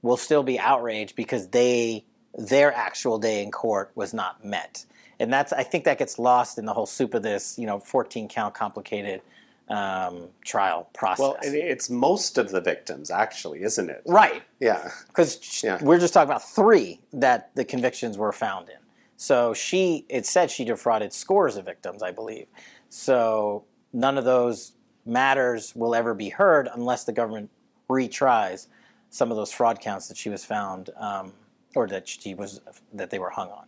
will 0.02 0.16
still 0.16 0.42
be 0.42 0.58
outraged 0.58 1.16
because 1.16 1.48
they 1.48 2.04
their 2.36 2.72
actual 2.72 3.18
day 3.18 3.42
in 3.42 3.50
court 3.50 3.90
was 3.94 4.14
not 4.14 4.44
met. 4.44 4.84
And 5.18 5.32
that's 5.32 5.52
I 5.52 5.64
think 5.64 5.84
that 5.84 5.98
gets 5.98 6.18
lost 6.18 6.58
in 6.58 6.66
the 6.66 6.72
whole 6.72 6.86
soup 6.86 7.14
of 7.14 7.22
this, 7.22 7.58
you 7.58 7.66
know, 7.66 7.80
14 7.80 8.28
count 8.28 8.54
complicated 8.54 9.22
um, 9.68 10.28
trial 10.44 10.88
process. 10.94 11.20
Well, 11.20 11.36
it's 11.42 11.90
most 11.90 12.38
of 12.38 12.50
the 12.50 12.60
victims, 12.60 13.10
actually, 13.10 13.62
isn't 13.62 13.90
it? 13.90 14.02
Right. 14.06 14.42
Yeah. 14.60 14.90
Because 15.08 15.62
yeah. 15.62 15.78
we're 15.82 15.98
just 15.98 16.14
talking 16.14 16.30
about 16.30 16.48
three 16.48 17.00
that 17.12 17.54
the 17.54 17.64
convictions 17.64 18.16
were 18.16 18.32
found 18.32 18.68
in. 18.68 18.76
So 19.16 19.52
she, 19.52 20.06
it 20.08 20.26
said 20.26 20.50
she 20.50 20.64
defrauded 20.64 21.12
scores 21.12 21.56
of 21.56 21.64
victims, 21.64 22.02
I 22.02 22.12
believe. 22.12 22.46
So 22.88 23.64
none 23.92 24.16
of 24.16 24.24
those 24.24 24.72
matters 25.04 25.74
will 25.74 25.94
ever 25.94 26.14
be 26.14 26.28
heard 26.28 26.68
unless 26.72 27.04
the 27.04 27.12
government 27.12 27.50
retries 27.90 28.68
some 29.10 29.30
of 29.30 29.36
those 29.36 29.50
fraud 29.50 29.80
counts 29.80 30.06
that 30.08 30.16
she 30.16 30.28
was 30.28 30.44
found, 30.44 30.90
um, 30.96 31.32
or 31.74 31.86
that 31.88 32.06
she 32.06 32.34
was 32.34 32.60
that 32.92 33.08
they 33.08 33.18
were 33.18 33.30
hung 33.30 33.48
on, 33.48 33.64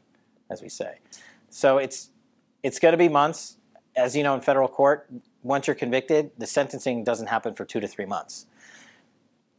as 0.51 0.61
we 0.61 0.69
say. 0.69 0.99
So 1.49 1.79
it's 1.79 2.11
it's 2.63 2.79
going 2.79 2.93
to 2.93 2.99
be 2.99 3.09
months 3.09 3.57
as 3.97 4.17
you 4.17 4.23
know, 4.23 4.35
in 4.35 4.41
federal 4.41 4.69
court, 4.69 5.11
once 5.43 5.67
you're 5.67 5.77
convicted, 5.77 6.31
the 6.39 6.47
sentencing 6.47 7.05
doesn't 7.05 7.29
happen 7.29 7.55
for 7.55 7.65
two 7.65 7.81
to 7.81 7.89
three 7.89 8.07
months. 8.07 8.47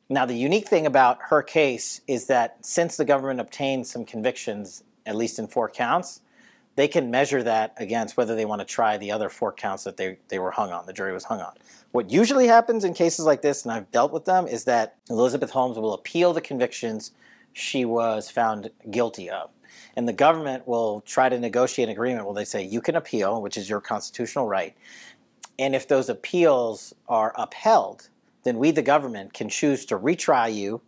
Now, 0.09 0.25
the 0.25 0.35
unique 0.35 0.67
thing 0.67 0.85
about 0.85 1.19
her 1.29 1.41
case 1.41 2.01
is 2.07 2.27
that 2.27 2.65
since 2.65 2.97
the 2.97 3.05
government 3.05 3.39
obtained 3.39 3.87
some 3.87 4.05
convictions, 4.05 4.83
at 5.05 5.15
least 5.15 5.39
in 5.39 5.47
four 5.47 5.69
counts, 5.69 6.21
they 6.75 6.87
can 6.87 7.11
measure 7.11 7.43
that 7.43 7.73
against 7.77 8.17
whether 8.17 8.35
they 8.35 8.45
want 8.45 8.59
to 8.59 8.65
try 8.65 8.97
the 8.97 9.11
other 9.11 9.29
four 9.29 9.51
counts 9.51 9.83
that 9.85 9.97
they, 9.97 10.17
they 10.27 10.39
were 10.39 10.51
hung 10.51 10.71
on, 10.71 10.85
the 10.85 10.93
jury 10.93 11.13
was 11.13 11.23
hung 11.25 11.39
on. 11.39 11.53
What 11.91 12.09
usually 12.09 12.47
happens 12.47 12.83
in 12.83 12.93
cases 12.93 13.25
like 13.25 13.41
this, 13.41 13.63
and 13.63 13.71
I've 13.71 13.91
dealt 13.91 14.11
with 14.11 14.25
them, 14.25 14.47
is 14.47 14.65
that 14.65 14.95
Elizabeth 15.09 15.51
Holmes 15.51 15.77
will 15.77 15.93
appeal 15.93 16.33
the 16.33 16.41
convictions 16.41 17.11
she 17.53 17.83
was 17.83 18.29
found 18.29 18.69
guilty 18.89 19.29
of 19.29 19.49
and 19.95 20.07
the 20.07 20.13
government 20.13 20.67
will 20.67 21.01
try 21.01 21.29
to 21.29 21.39
negotiate 21.39 21.89
an 21.89 21.93
agreement 21.93 22.25
where 22.25 22.35
they 22.35 22.45
say 22.45 22.63
you 22.63 22.81
can 22.81 22.95
appeal, 22.95 23.41
which 23.41 23.57
is 23.57 23.69
your 23.69 23.81
constitutional 23.81 24.47
right, 24.47 24.75
and 25.59 25.75
if 25.75 25.87
those 25.87 26.09
appeals 26.09 26.93
are 27.07 27.33
upheld, 27.37 28.09
then 28.43 28.57
we, 28.57 28.71
the 28.71 28.81
government, 28.81 29.33
can 29.33 29.49
choose 29.49 29.85
to 29.85 29.97
retry 29.97 30.53
you 30.53 30.81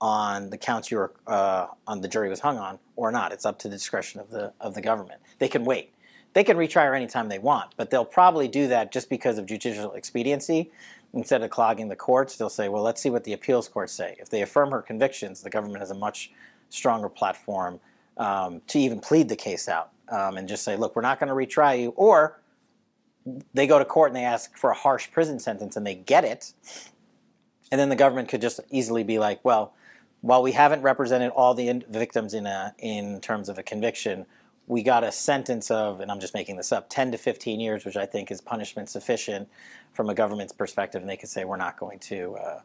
on 0.00 0.50
the 0.50 0.58
counts 0.58 0.90
you 0.90 0.98
were 0.98 1.12
uh, 1.26 1.68
on 1.86 2.00
the 2.00 2.08
jury 2.08 2.28
was 2.28 2.40
hung 2.40 2.58
on 2.58 2.78
or 2.96 3.10
not. 3.10 3.32
It's 3.32 3.46
up 3.46 3.58
to 3.60 3.68
the 3.68 3.76
discretion 3.76 4.20
of 4.20 4.30
the 4.30 4.52
of 4.60 4.74
the 4.74 4.82
government. 4.82 5.20
They 5.38 5.48
can 5.48 5.64
wait. 5.64 5.92
They 6.34 6.44
can 6.44 6.58
retry 6.58 6.84
her 6.84 6.94
anytime 6.94 7.30
they 7.30 7.38
want, 7.38 7.70
but 7.78 7.90
they'll 7.90 8.04
probably 8.04 8.46
do 8.46 8.68
that 8.68 8.92
just 8.92 9.08
because 9.08 9.38
of 9.38 9.46
judicial 9.46 9.92
expediency. 9.92 10.70
Instead 11.14 11.42
of 11.42 11.48
clogging 11.50 11.88
the 11.88 11.96
courts, 11.96 12.36
they'll 12.36 12.50
say, 12.50 12.68
"Well, 12.68 12.82
let's 12.82 13.00
see 13.00 13.08
what 13.08 13.24
the 13.24 13.32
appeals 13.32 13.68
courts 13.68 13.92
say." 13.92 14.16
If 14.18 14.28
they 14.28 14.42
affirm 14.42 14.70
her 14.70 14.82
convictions, 14.82 15.42
the 15.42 15.50
government 15.50 15.80
has 15.80 15.90
a 15.90 15.94
much 15.94 16.30
stronger 16.68 17.08
platform 17.08 17.80
um, 18.16 18.60
to 18.68 18.78
even 18.78 19.00
plead 19.00 19.28
the 19.28 19.36
case 19.36 19.68
out 19.68 19.90
um, 20.08 20.36
and 20.36 20.48
just 20.48 20.64
say, 20.64 20.76
look, 20.76 20.96
we're 20.96 21.02
not 21.02 21.18
going 21.18 21.28
to 21.28 21.34
retry 21.34 21.80
you. 21.80 21.90
Or 21.96 22.40
they 23.54 23.66
go 23.66 23.78
to 23.78 23.84
court 23.84 24.10
and 24.10 24.16
they 24.16 24.24
ask 24.24 24.56
for 24.56 24.70
a 24.70 24.74
harsh 24.74 25.10
prison 25.10 25.38
sentence 25.38 25.76
and 25.76 25.86
they 25.86 25.94
get 25.94 26.24
it. 26.24 26.52
And 27.72 27.80
then 27.80 27.88
the 27.88 27.96
government 27.96 28.28
could 28.28 28.40
just 28.40 28.60
easily 28.70 29.02
be 29.02 29.18
like, 29.18 29.44
well, 29.44 29.74
while 30.20 30.42
we 30.42 30.52
haven't 30.52 30.82
represented 30.82 31.30
all 31.30 31.54
the 31.54 31.68
in- 31.68 31.84
victims 31.88 32.34
in 32.34 32.46
a 32.46 32.74
in 32.78 33.20
terms 33.20 33.48
of 33.48 33.58
a 33.58 33.62
conviction, 33.62 34.26
we 34.66 34.82
got 34.82 35.04
a 35.04 35.12
sentence 35.12 35.70
of, 35.70 36.00
and 36.00 36.10
I'm 36.10 36.20
just 36.20 36.34
making 36.34 36.56
this 36.56 36.72
up, 36.72 36.88
10 36.88 37.12
to 37.12 37.18
15 37.18 37.60
years, 37.60 37.84
which 37.84 37.96
I 37.96 38.06
think 38.06 38.30
is 38.30 38.40
punishment 38.40 38.88
sufficient 38.88 39.48
from 39.92 40.10
a 40.10 40.14
government's 40.14 40.52
perspective, 40.52 41.00
and 41.00 41.08
they 41.08 41.16
could 41.16 41.28
say 41.28 41.44
we're 41.44 41.56
not 41.56 41.78
going 41.78 41.98
to 42.00 42.36
uh, 42.36 42.60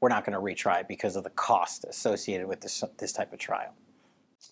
we're 0.00 0.08
not 0.08 0.24
going 0.24 0.34
to 0.34 0.40
retry 0.40 0.86
because 0.86 1.16
of 1.16 1.24
the 1.24 1.30
cost 1.30 1.84
associated 1.84 2.46
with 2.46 2.60
this 2.60 2.82
this 2.98 3.12
type 3.12 3.32
of 3.32 3.38
trial. 3.38 3.74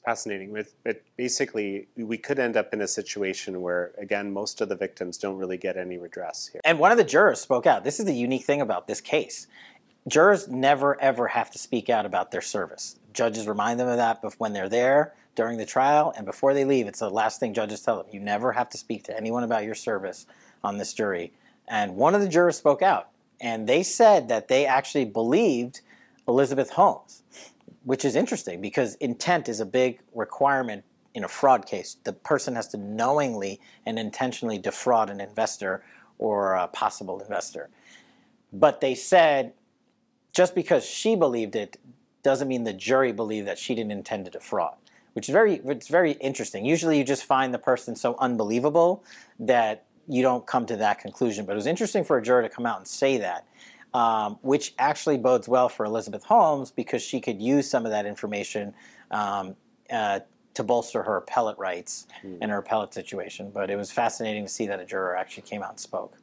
Fascinating. 0.04 0.52
With 0.52 0.74
it, 0.84 1.04
basically, 1.16 1.88
we 1.96 2.18
could 2.18 2.38
end 2.38 2.56
up 2.56 2.72
in 2.72 2.80
a 2.80 2.88
situation 2.88 3.60
where, 3.60 3.92
again, 3.98 4.32
most 4.32 4.60
of 4.60 4.68
the 4.68 4.76
victims 4.76 5.18
don't 5.18 5.36
really 5.36 5.56
get 5.56 5.76
any 5.76 5.98
redress 5.98 6.48
here. 6.48 6.60
And 6.64 6.78
one 6.78 6.92
of 6.92 6.98
the 6.98 7.04
jurors 7.04 7.40
spoke 7.40 7.66
out. 7.66 7.84
This 7.84 8.00
is 8.00 8.06
the 8.06 8.14
unique 8.14 8.44
thing 8.44 8.60
about 8.60 8.86
this 8.86 9.00
case. 9.00 9.46
Jurors 10.08 10.48
never 10.48 11.00
ever 11.00 11.28
have 11.28 11.50
to 11.52 11.58
speak 11.58 11.88
out 11.88 12.06
about 12.06 12.30
their 12.32 12.40
service. 12.40 12.96
Judges 13.12 13.46
remind 13.46 13.78
them 13.78 13.88
of 13.88 13.96
that 13.98 14.20
when 14.38 14.52
they're 14.52 14.68
there 14.68 15.14
during 15.34 15.58
the 15.58 15.66
trial 15.66 16.12
and 16.16 16.26
before 16.26 16.54
they 16.54 16.64
leave. 16.64 16.86
It's 16.86 16.98
the 16.98 17.10
last 17.10 17.40
thing 17.40 17.54
judges 17.54 17.80
tell 17.80 17.96
them. 17.96 18.06
You 18.10 18.20
never 18.20 18.52
have 18.52 18.68
to 18.70 18.78
speak 18.78 19.04
to 19.04 19.16
anyone 19.16 19.44
about 19.44 19.64
your 19.64 19.74
service 19.74 20.26
on 20.64 20.78
this 20.78 20.92
jury. 20.92 21.32
And 21.68 21.96
one 21.96 22.14
of 22.14 22.20
the 22.20 22.28
jurors 22.28 22.56
spoke 22.56 22.82
out, 22.82 23.08
and 23.40 23.68
they 23.68 23.82
said 23.82 24.28
that 24.28 24.48
they 24.48 24.66
actually 24.66 25.04
believed 25.04 25.80
Elizabeth 26.26 26.70
Holmes, 26.70 27.22
which 27.84 28.04
is 28.04 28.16
interesting 28.16 28.60
because 28.60 28.94
intent 28.96 29.48
is 29.48 29.60
a 29.60 29.66
big 29.66 30.00
requirement 30.14 30.84
in 31.14 31.24
a 31.24 31.28
fraud 31.28 31.66
case. 31.66 31.96
The 32.04 32.12
person 32.12 32.54
has 32.54 32.68
to 32.68 32.76
knowingly 32.76 33.60
and 33.84 33.98
intentionally 33.98 34.58
defraud 34.58 35.10
an 35.10 35.20
investor 35.20 35.84
or 36.18 36.54
a 36.54 36.68
possible 36.68 37.20
investor. 37.20 37.68
But 38.52 38.80
they 38.80 38.94
said 38.94 39.52
just 40.32 40.54
because 40.54 40.84
she 40.84 41.16
believed 41.16 41.56
it 41.56 41.76
doesn't 42.22 42.48
mean 42.48 42.64
the 42.64 42.72
jury 42.72 43.12
believed 43.12 43.46
that 43.48 43.58
she 43.58 43.74
didn't 43.74 43.92
intend 43.92 44.24
to 44.24 44.30
defraud 44.30 44.76
which 45.12 45.28
is 45.28 45.32
very 45.32 45.60
it's 45.64 45.88
very 45.88 46.12
interesting. 46.12 46.64
Usually, 46.64 46.98
you 46.98 47.04
just 47.04 47.24
find 47.24 47.52
the 47.52 47.58
person 47.58 47.96
so 47.96 48.16
unbelievable 48.18 49.04
that 49.38 49.84
you 50.08 50.22
don't 50.22 50.46
come 50.46 50.66
to 50.66 50.76
that 50.76 50.98
conclusion. 50.98 51.46
But 51.46 51.52
it 51.52 51.56
was 51.56 51.66
interesting 51.66 52.04
for 52.04 52.18
a 52.18 52.22
juror 52.22 52.42
to 52.42 52.48
come 52.48 52.66
out 52.66 52.78
and 52.78 52.86
say 52.86 53.18
that, 53.18 53.46
um, 53.94 54.38
which 54.42 54.74
actually 54.78 55.18
bodes 55.18 55.48
well 55.48 55.68
for 55.68 55.84
Elizabeth 55.84 56.24
Holmes 56.24 56.70
because 56.70 57.02
she 57.02 57.20
could 57.20 57.40
use 57.40 57.68
some 57.68 57.84
of 57.84 57.92
that 57.92 58.06
information 58.06 58.74
um, 59.10 59.54
uh, 59.90 60.20
to 60.54 60.62
bolster 60.62 61.02
her 61.02 61.16
appellate 61.16 61.58
rights 61.58 62.06
mm. 62.24 62.40
in 62.42 62.50
her 62.50 62.58
appellate 62.58 62.94
situation. 62.94 63.50
But 63.52 63.70
it 63.70 63.76
was 63.76 63.90
fascinating 63.90 64.44
to 64.44 64.50
see 64.50 64.66
that 64.66 64.80
a 64.80 64.84
juror 64.84 65.16
actually 65.16 65.44
came 65.44 65.62
out 65.62 65.70
and 65.70 65.80
spoke. 65.80 66.16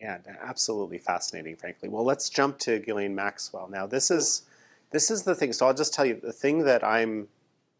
Yeah, 0.00 0.18
absolutely 0.42 0.98
fascinating, 0.98 1.56
frankly. 1.56 1.90
Well, 1.90 2.04
let's 2.04 2.30
jump 2.30 2.58
to 2.60 2.78
Ghislaine 2.78 3.14
Maxwell. 3.14 3.68
Now, 3.68 3.86
this 3.86 4.10
is 4.10 4.42
this 4.90 5.10
is 5.10 5.24
the 5.24 5.34
thing. 5.34 5.52
So 5.52 5.66
I'll 5.66 5.74
just 5.74 5.92
tell 5.92 6.06
you 6.06 6.18
the 6.22 6.32
thing 6.32 6.64
that 6.64 6.82
I'm 6.82 7.28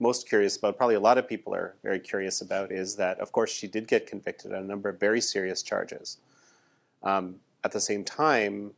most 0.00 0.28
curious 0.28 0.56
about, 0.56 0.76
probably 0.76 0.94
a 0.94 1.00
lot 1.00 1.18
of 1.18 1.28
people 1.28 1.54
are 1.54 1.74
very 1.82 1.98
curious 1.98 2.40
about, 2.40 2.70
is 2.70 2.96
that 2.96 3.18
of 3.20 3.32
course 3.32 3.50
she 3.50 3.66
did 3.66 3.88
get 3.88 4.06
convicted 4.06 4.52
on 4.52 4.62
a 4.62 4.66
number 4.66 4.88
of 4.88 5.00
very 5.00 5.20
serious 5.20 5.62
charges. 5.62 6.18
Um, 7.02 7.36
at 7.64 7.72
the 7.72 7.80
same 7.80 8.04
time, 8.04 8.72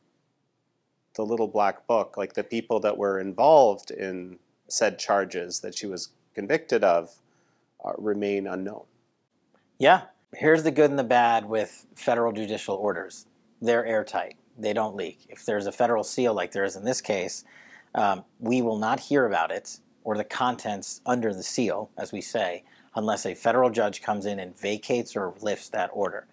the 1.15 1.25
little 1.25 1.49
black 1.49 1.87
book, 1.87 2.17
like 2.17 2.35
the 2.35 2.45
people 2.45 2.81
that 2.81 2.97
were 2.97 3.19
involved 3.19 3.91
in 3.91 4.39
said 4.69 4.99
charges 4.99 5.61
that 5.61 5.75
she 5.75 5.87
was 5.87 6.11
convicted 6.35 6.85
of, 6.85 7.15
uh, 7.85 7.93
remain 7.99 8.47
unknown. 8.47 8.85
Yeah, 9.79 10.03
here's 10.35 10.63
the 10.63 10.71
good 10.71 10.91
and 10.91 10.99
the 10.99 11.05
bad 11.05 11.47
with 11.47 11.87
federal 11.95 12.33
judicial 12.33 12.77
orders 12.77 13.27
they're 13.61 13.85
airtight. 13.85 14.37
They 14.59 14.73
don't 14.73 14.97
leak. 14.97 15.27
If 15.29 15.45
there's 15.45 15.67
a 15.67 15.73
federal 15.73 16.05
seal 16.05 16.35
like 16.35 16.53
there 16.53 16.65
is 16.65 16.77
in 16.77 16.85
this 16.85 17.01
case, 17.01 17.45
um, 17.95 18.25
we 18.39 18.63
will 18.63 18.79
not 18.79 19.01
hear 19.01 19.27
about 19.27 19.51
it 19.51 19.79
or 20.05 20.17
the 20.17 20.25
contents 20.25 21.01
under 21.07 21.35
the 21.35 21.43
seal, 21.43 21.91
as 21.97 22.13
we 22.13 22.21
say, 22.21 22.65
unless 22.95 23.27
a 23.27 23.35
federal 23.35 23.71
judge 23.71 24.03
comes 24.03 24.27
in 24.27 24.39
and 24.39 24.59
vacates 24.59 25.15
or 25.17 25.35
lifts 25.41 25.69
that 25.69 25.91
order. 25.93 26.27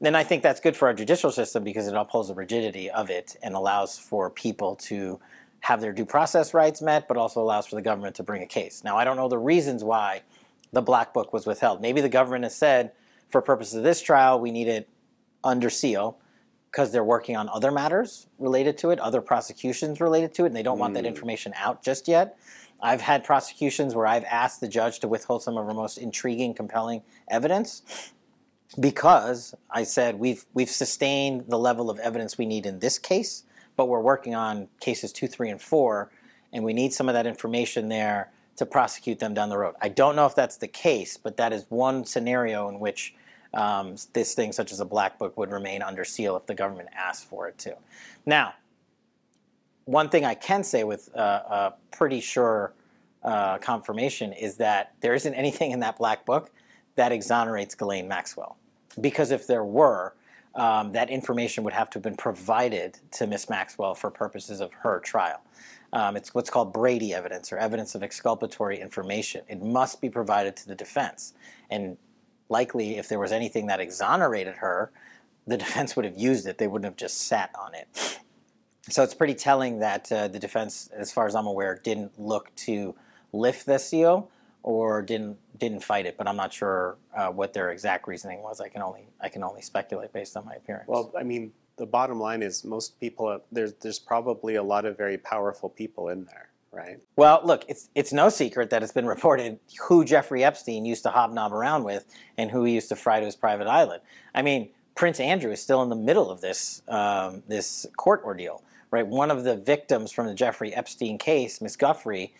And 0.00 0.16
I 0.16 0.24
think 0.24 0.42
that's 0.42 0.60
good 0.60 0.76
for 0.76 0.88
our 0.88 0.94
judicial 0.94 1.30
system 1.30 1.62
because 1.62 1.86
it 1.86 1.94
upholds 1.94 2.28
the 2.28 2.34
rigidity 2.34 2.90
of 2.90 3.08
it 3.08 3.36
and 3.42 3.54
allows 3.54 3.98
for 3.98 4.30
people 4.30 4.74
to 4.76 5.20
have 5.60 5.80
their 5.80 5.92
due 5.92 6.04
process 6.04 6.54
rights 6.54 6.82
met, 6.82 7.06
but 7.06 7.16
also 7.16 7.40
allows 7.40 7.68
for 7.68 7.76
the 7.76 7.82
government 7.82 8.16
to 8.16 8.24
bring 8.24 8.42
a 8.42 8.46
case. 8.46 8.82
Now, 8.82 8.96
I 8.96 9.04
don't 9.04 9.16
know 9.16 9.28
the 9.28 9.38
reasons 9.38 9.84
why 9.84 10.22
the 10.72 10.82
black 10.82 11.14
book 11.14 11.32
was 11.32 11.46
withheld. 11.46 11.80
Maybe 11.80 12.00
the 12.00 12.08
government 12.08 12.42
has 12.42 12.54
said, 12.54 12.92
for 13.28 13.40
purposes 13.40 13.74
of 13.74 13.84
this 13.84 14.02
trial, 14.02 14.40
we 14.40 14.50
need 14.50 14.66
it 14.66 14.88
under 15.44 15.70
seal 15.70 16.18
because 16.70 16.90
they're 16.90 17.04
working 17.04 17.36
on 17.36 17.48
other 17.50 17.70
matters 17.70 18.26
related 18.38 18.78
to 18.78 18.90
it, 18.90 18.98
other 18.98 19.20
prosecutions 19.20 20.00
related 20.00 20.34
to 20.34 20.44
it, 20.44 20.48
and 20.48 20.56
they 20.56 20.62
don't 20.62 20.78
mm. 20.78 20.80
want 20.80 20.94
that 20.94 21.00
hmm. 21.00 21.08
information 21.08 21.52
out 21.56 21.82
just 21.82 22.08
yet. 22.08 22.38
I've 22.82 23.00
had 23.00 23.22
prosecutions 23.22 23.94
where 23.94 24.06
I've 24.06 24.24
asked 24.24 24.60
the 24.60 24.68
judge 24.68 24.98
to 25.00 25.08
withhold 25.08 25.42
some 25.42 25.56
of 25.56 25.66
our 25.66 25.74
most 25.74 25.98
intriguing, 25.98 26.52
compelling 26.52 27.02
evidence 27.28 27.82
because 28.80 29.54
I 29.70 29.84
said 29.84 30.18
we've 30.18 30.44
we've 30.54 30.70
sustained 30.70 31.44
the 31.48 31.58
level 31.58 31.90
of 31.90 31.98
evidence 31.98 32.38
we 32.38 32.46
need 32.46 32.66
in 32.66 32.78
this 32.78 32.98
case, 32.98 33.44
but 33.76 33.86
we're 33.86 34.00
working 34.00 34.34
on 34.34 34.68
cases 34.80 35.12
two, 35.12 35.28
three, 35.28 35.50
and 35.50 35.60
four, 35.60 36.10
and 36.52 36.64
we 36.64 36.72
need 36.72 36.92
some 36.92 37.08
of 37.08 37.14
that 37.14 37.26
information 37.26 37.88
there 37.88 38.30
to 38.56 38.66
prosecute 38.66 39.18
them 39.18 39.34
down 39.34 39.48
the 39.48 39.58
road. 39.58 39.74
I 39.80 39.88
don't 39.88 40.16
know 40.16 40.26
if 40.26 40.34
that's 40.34 40.56
the 40.56 40.68
case, 40.68 41.16
but 41.16 41.36
that 41.36 41.52
is 41.52 41.66
one 41.68 42.04
scenario 42.04 42.68
in 42.68 42.80
which 42.80 43.14
um, 43.54 43.96
this 44.12 44.34
thing, 44.34 44.52
such 44.52 44.72
as 44.72 44.80
a 44.80 44.84
black 44.84 45.18
book, 45.18 45.36
would 45.36 45.50
remain 45.50 45.82
under 45.82 46.04
seal 46.04 46.36
if 46.36 46.46
the 46.46 46.54
government 46.54 46.88
asked 46.94 47.24
for 47.24 47.48
it 47.48 47.58
to. 47.58 47.76
Now, 48.24 48.54
one 49.84 50.08
thing 50.08 50.24
I 50.24 50.34
can 50.34 50.64
say 50.64 50.84
with 50.84 51.14
uh, 51.16 51.20
a 51.20 51.74
pretty 51.90 52.20
sure 52.20 52.72
uh, 53.24 53.58
confirmation 53.58 54.32
is 54.32 54.56
that 54.56 54.94
there 55.00 55.14
isn't 55.14 55.34
anything 55.34 55.70
in 55.70 55.80
that 55.80 55.98
black 55.98 56.24
book 56.24 56.50
that 56.96 57.12
exonerates 57.12 57.74
Ghislaine 57.74 58.08
Maxwell. 58.08 58.56
Because 59.00 59.30
if 59.30 59.46
there 59.46 59.64
were, 59.64 60.14
um, 60.54 60.92
that 60.92 61.08
information 61.08 61.64
would 61.64 61.72
have 61.72 61.88
to 61.90 61.96
have 61.96 62.02
been 62.02 62.16
provided 62.16 62.98
to 63.12 63.26
Miss 63.26 63.48
Maxwell 63.48 63.94
for 63.94 64.10
purposes 64.10 64.60
of 64.60 64.72
her 64.82 65.00
trial. 65.00 65.40
Um, 65.92 66.16
it's 66.16 66.34
what's 66.34 66.50
called 66.50 66.72
Brady 66.72 67.14
evidence 67.14 67.52
or 67.52 67.58
evidence 67.58 67.94
of 67.94 68.02
exculpatory 68.02 68.80
information. 68.80 69.42
It 69.48 69.62
must 69.62 70.00
be 70.00 70.08
provided 70.10 70.56
to 70.56 70.66
the 70.66 70.74
defense. 70.74 71.34
And 71.70 71.96
likely 72.48 72.98
if 72.98 73.08
there 73.08 73.18
was 73.18 73.32
anything 73.32 73.66
that 73.68 73.80
exonerated 73.80 74.56
her, 74.56 74.90
the 75.46 75.56
defense 75.64 75.96
would 75.96 76.04
have 76.04 76.16
used 76.16 76.46
it. 76.46 76.58
They 76.58 76.66
wouldn't 76.66 76.86
have 76.86 76.96
just 76.96 77.22
sat 77.22 77.50
on 77.58 77.74
it. 77.74 78.18
So 78.88 79.02
it's 79.02 79.14
pretty 79.14 79.34
telling 79.34 79.78
that 79.78 80.10
uh, 80.10 80.28
the 80.28 80.38
defense, 80.38 80.90
as 80.92 81.12
far 81.12 81.26
as 81.26 81.34
I'm 81.34 81.46
aware, 81.46 81.80
didn't 81.82 82.18
look 82.18 82.54
to 82.56 82.94
lift 83.32 83.66
the 83.66 83.78
seal 83.78 84.30
or 84.62 85.02
didn't 85.02 85.38
didn't 85.58 85.84
fight 85.84 86.06
it. 86.06 86.16
But 86.16 86.26
I'm 86.26 86.36
not 86.36 86.52
sure 86.52 86.96
uh, 87.14 87.28
what 87.28 87.52
their 87.52 87.70
exact 87.70 88.08
reasoning 88.08 88.42
was. 88.42 88.60
I 88.60 88.68
can 88.68 88.82
only 88.82 89.06
I 89.20 89.28
can 89.28 89.44
only 89.44 89.62
speculate 89.62 90.12
based 90.12 90.36
on 90.36 90.44
my 90.44 90.54
appearance. 90.54 90.88
Well, 90.88 91.12
I 91.18 91.22
mean, 91.22 91.52
the 91.76 91.86
bottom 91.86 92.18
line 92.18 92.42
is 92.42 92.64
most 92.64 92.98
people 92.98 93.40
there's 93.52 93.74
there's 93.74 93.98
probably 93.98 94.56
a 94.56 94.62
lot 94.62 94.84
of 94.84 94.96
very 94.96 95.18
powerful 95.18 95.68
people 95.68 96.08
in 96.08 96.24
there 96.24 96.48
right? 96.72 96.98
Well, 97.16 97.42
look, 97.44 97.64
it's 97.68 97.90
it's 97.94 98.12
no 98.12 98.30
secret 98.30 98.70
that 98.70 98.82
it's 98.82 98.92
been 98.92 99.06
reported 99.06 99.60
who 99.88 100.04
Jeffrey 100.04 100.42
Epstein 100.42 100.84
used 100.84 101.04
to 101.04 101.10
hobnob 101.10 101.52
around 101.52 101.84
with 101.84 102.06
and 102.36 102.50
who 102.50 102.64
he 102.64 102.74
used 102.74 102.88
to 102.88 102.96
fry 102.96 103.20
to 103.20 103.26
his 103.26 103.36
private 103.36 103.66
island. 103.66 104.02
I 104.34 104.42
mean, 104.42 104.70
Prince 104.94 105.20
Andrew 105.20 105.52
is 105.52 105.62
still 105.62 105.82
in 105.82 105.90
the 105.90 105.96
middle 105.96 106.30
of 106.30 106.40
this 106.40 106.82
um, 106.88 107.42
this 107.46 107.86
court 107.96 108.22
ordeal, 108.24 108.62
right? 108.92 109.06
One 109.06 109.32
of 109.32 109.42
the 109.42 109.56
victims 109.56 110.12
from 110.12 110.26
the 110.26 110.34
Jeffrey 110.34 110.72
Epstein 110.72 111.18
case, 111.18 111.60
Miss 111.60 111.76
Giuffre, 111.76 112.30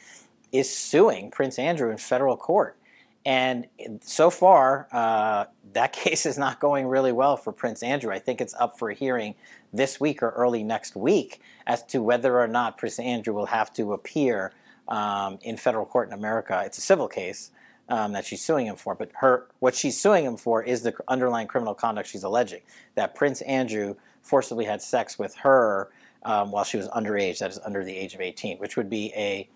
is 0.52 0.70
suing 0.74 1.32
Prince 1.32 1.58
Andrew 1.58 1.90
in 1.90 1.96
federal 1.96 2.36
court. 2.36 2.76
And 3.24 3.66
so 4.02 4.30
far, 4.30 4.86
uh, 4.92 5.46
that 5.72 5.92
case 5.92 6.26
is 6.26 6.38
not 6.38 6.60
going 6.60 6.86
really 6.86 7.12
well 7.12 7.36
for 7.36 7.52
Prince 7.52 7.82
Andrew. 7.82 8.12
I 8.12 8.20
think 8.20 8.40
it's 8.40 8.54
up 8.54 8.78
for 8.78 8.90
a 8.90 8.94
hearing 8.94 9.34
this 9.72 9.98
week 9.98 10.22
or 10.22 10.30
early 10.30 10.62
next 10.62 10.94
week 10.94 11.40
as 11.66 11.82
to 11.86 12.02
whether 12.02 12.38
or 12.38 12.46
not 12.46 12.78
Prince 12.78 12.98
Andrew 12.98 13.34
will 13.34 13.46
have 13.46 13.72
to 13.74 13.94
appear 13.94 14.52
um, 14.88 15.38
in 15.42 15.56
federal 15.56 15.86
court 15.86 16.08
in 16.08 16.14
America. 16.14 16.62
It's 16.66 16.76
a 16.76 16.82
civil 16.82 17.08
case 17.08 17.50
um, 17.88 18.12
that 18.12 18.26
she's 18.26 18.44
suing 18.44 18.66
him 18.66 18.76
for, 18.76 18.94
but 18.94 19.10
her 19.14 19.46
what 19.60 19.74
she's 19.74 19.98
suing 19.98 20.24
him 20.24 20.36
for 20.36 20.62
is 20.62 20.82
the 20.82 20.94
underlying 21.08 21.46
criminal 21.46 21.74
conduct 21.74 22.08
she's 22.08 22.24
alleging 22.24 22.60
that 22.94 23.14
Prince 23.14 23.40
Andrew 23.42 23.94
forcibly 24.20 24.66
had 24.66 24.82
sex 24.82 25.18
with 25.18 25.34
her 25.36 25.90
um, 26.24 26.50
while 26.50 26.64
she 26.64 26.76
was 26.76 26.88
underage, 26.88 27.38
that 27.38 27.50
is 27.50 27.58
under 27.64 27.84
the 27.84 27.96
age 27.96 28.14
of 28.14 28.20
18, 28.20 28.58
which 28.58 28.76
would 28.76 28.90
be 28.90 29.12
a 29.16 29.48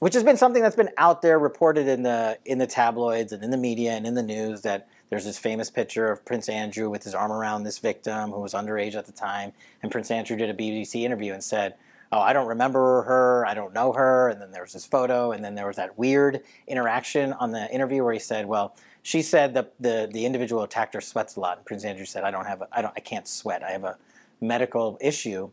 which 0.00 0.14
has 0.14 0.24
been 0.24 0.36
something 0.36 0.62
that's 0.62 0.76
been 0.76 0.88
out 0.96 1.20
there 1.20 1.38
reported 1.38 1.86
in 1.86 2.02
the 2.02 2.38
in 2.46 2.58
the 2.58 2.66
tabloids 2.66 3.32
and 3.32 3.44
in 3.44 3.50
the 3.50 3.56
media 3.56 3.92
and 3.92 4.06
in 4.06 4.14
the 4.14 4.22
news 4.22 4.62
that 4.62 4.88
there's 5.10 5.24
this 5.24 5.38
famous 5.38 5.70
picture 5.70 6.10
of 6.10 6.24
Prince 6.24 6.48
Andrew 6.48 6.88
with 6.88 7.04
his 7.04 7.14
arm 7.14 7.30
around 7.30 7.64
this 7.64 7.78
victim 7.78 8.30
who 8.30 8.40
was 8.40 8.54
underage 8.54 8.94
at 8.94 9.06
the 9.06 9.12
time, 9.12 9.52
and 9.82 9.92
Prince 9.92 10.10
Andrew 10.10 10.36
did 10.36 10.48
a 10.48 10.54
BBC 10.54 11.02
interview 11.02 11.32
and 11.32 11.44
said, 11.44 11.74
oh, 12.12 12.20
I 12.20 12.32
don't 12.32 12.46
remember 12.46 13.02
her, 13.02 13.44
I 13.46 13.54
don't 13.54 13.74
know 13.74 13.92
her, 13.92 14.28
and 14.28 14.40
then 14.40 14.52
there 14.52 14.62
was 14.62 14.72
this 14.72 14.86
photo, 14.86 15.32
and 15.32 15.44
then 15.44 15.54
there 15.54 15.66
was 15.66 15.76
that 15.76 15.98
weird 15.98 16.42
interaction 16.66 17.32
on 17.34 17.50
the 17.52 17.70
interview 17.72 18.02
where 18.04 18.12
he 18.12 18.18
said, 18.18 18.46
well, 18.46 18.76
she 19.02 19.22
said 19.22 19.54
that 19.54 19.72
the 19.80 20.08
the 20.12 20.26
individual 20.26 20.62
attacked 20.62 20.94
her 20.94 21.00
sweats 21.00 21.36
a 21.36 21.40
lot, 21.40 21.58
and 21.58 21.66
Prince 21.66 21.84
Andrew 21.84 22.04
said, 22.04 22.24
I 22.24 22.30
don't 22.30 22.46
have, 22.46 22.62
a, 22.62 22.68
I 22.72 22.82
don't, 22.82 22.94
I 22.96 23.00
can't 23.00 23.26
sweat, 23.26 23.62
I 23.62 23.70
have 23.70 23.84
a 23.84 23.96
medical 24.40 24.98
issue. 25.00 25.50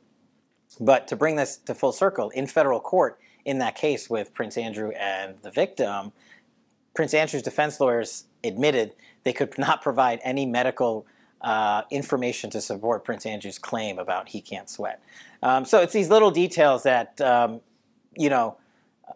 But 0.80 1.08
to 1.08 1.15
bring 1.15 1.36
this 1.36 1.58
to 1.58 1.73
full 1.73 1.91
circle, 1.91 2.30
in 2.32 2.47
federal 2.47 2.80
court, 2.80 3.19
in 3.45 3.60
that 3.60 3.75
case 3.75 4.10
with 4.10 4.34
Prince 4.34 4.58
Andrew 4.58 4.91
and 4.91 5.36
the 5.41 5.51
victim, 5.51 6.12
Prince 6.93 7.13
Andrew's 7.13 7.43
defense 7.43 7.80
lawyers 7.80 8.25
admitted 8.43 8.93
they 9.23 9.34
could 9.34 9.58
not 9.60 9.82
provide 9.82 10.19
any 10.23 10.45
medical 10.45 11.06
uh, 11.41 11.84
information 11.91 12.49
to 12.49 12.62
support 12.62 13.03
Prince 13.03 13.25
Andrew's 13.25 13.60
claim 13.60 13.99
about 13.99 14.30
he 14.30 14.41
can't 14.41 14.69
sweat. 14.69 15.01
Um, 15.43 15.65
so 15.65 15.82
it's 15.82 15.93
these 15.93 16.10
little 16.10 16.32
details 16.32 16.84
that 16.84 17.21
um, 17.21 17.62
you 18.15 18.30
know 18.30 18.58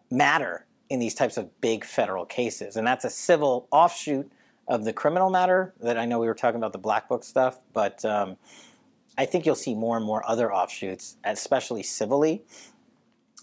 matter 0.09 0.65
in 0.89 0.99
these 0.99 1.15
types 1.15 1.37
of 1.37 1.59
big 1.61 1.83
federal 1.83 2.25
cases, 2.25 2.75
and 2.75 2.85
that's 2.85 3.05
a 3.05 3.09
civil 3.09 3.67
offshoot 3.71 4.31
of 4.67 4.85
the 4.85 4.93
criminal 4.93 5.29
matter 5.29 5.73
that 5.81 5.97
I 5.97 6.05
know 6.05 6.19
we 6.19 6.27
were 6.27 6.35
talking 6.35 6.57
about 6.57 6.73
the 6.73 6.77
black 6.77 7.09
book 7.09 7.23
stuff, 7.23 7.59
but 7.73 8.05
um, 8.05 8.37
I 9.17 9.25
think 9.25 9.45
you'll 9.45 9.55
see 9.55 9.75
more 9.75 9.97
and 9.97 10.05
more 10.05 10.27
other 10.27 10.53
offshoots, 10.53 11.17
especially 11.23 11.83
civilly, 11.83 12.43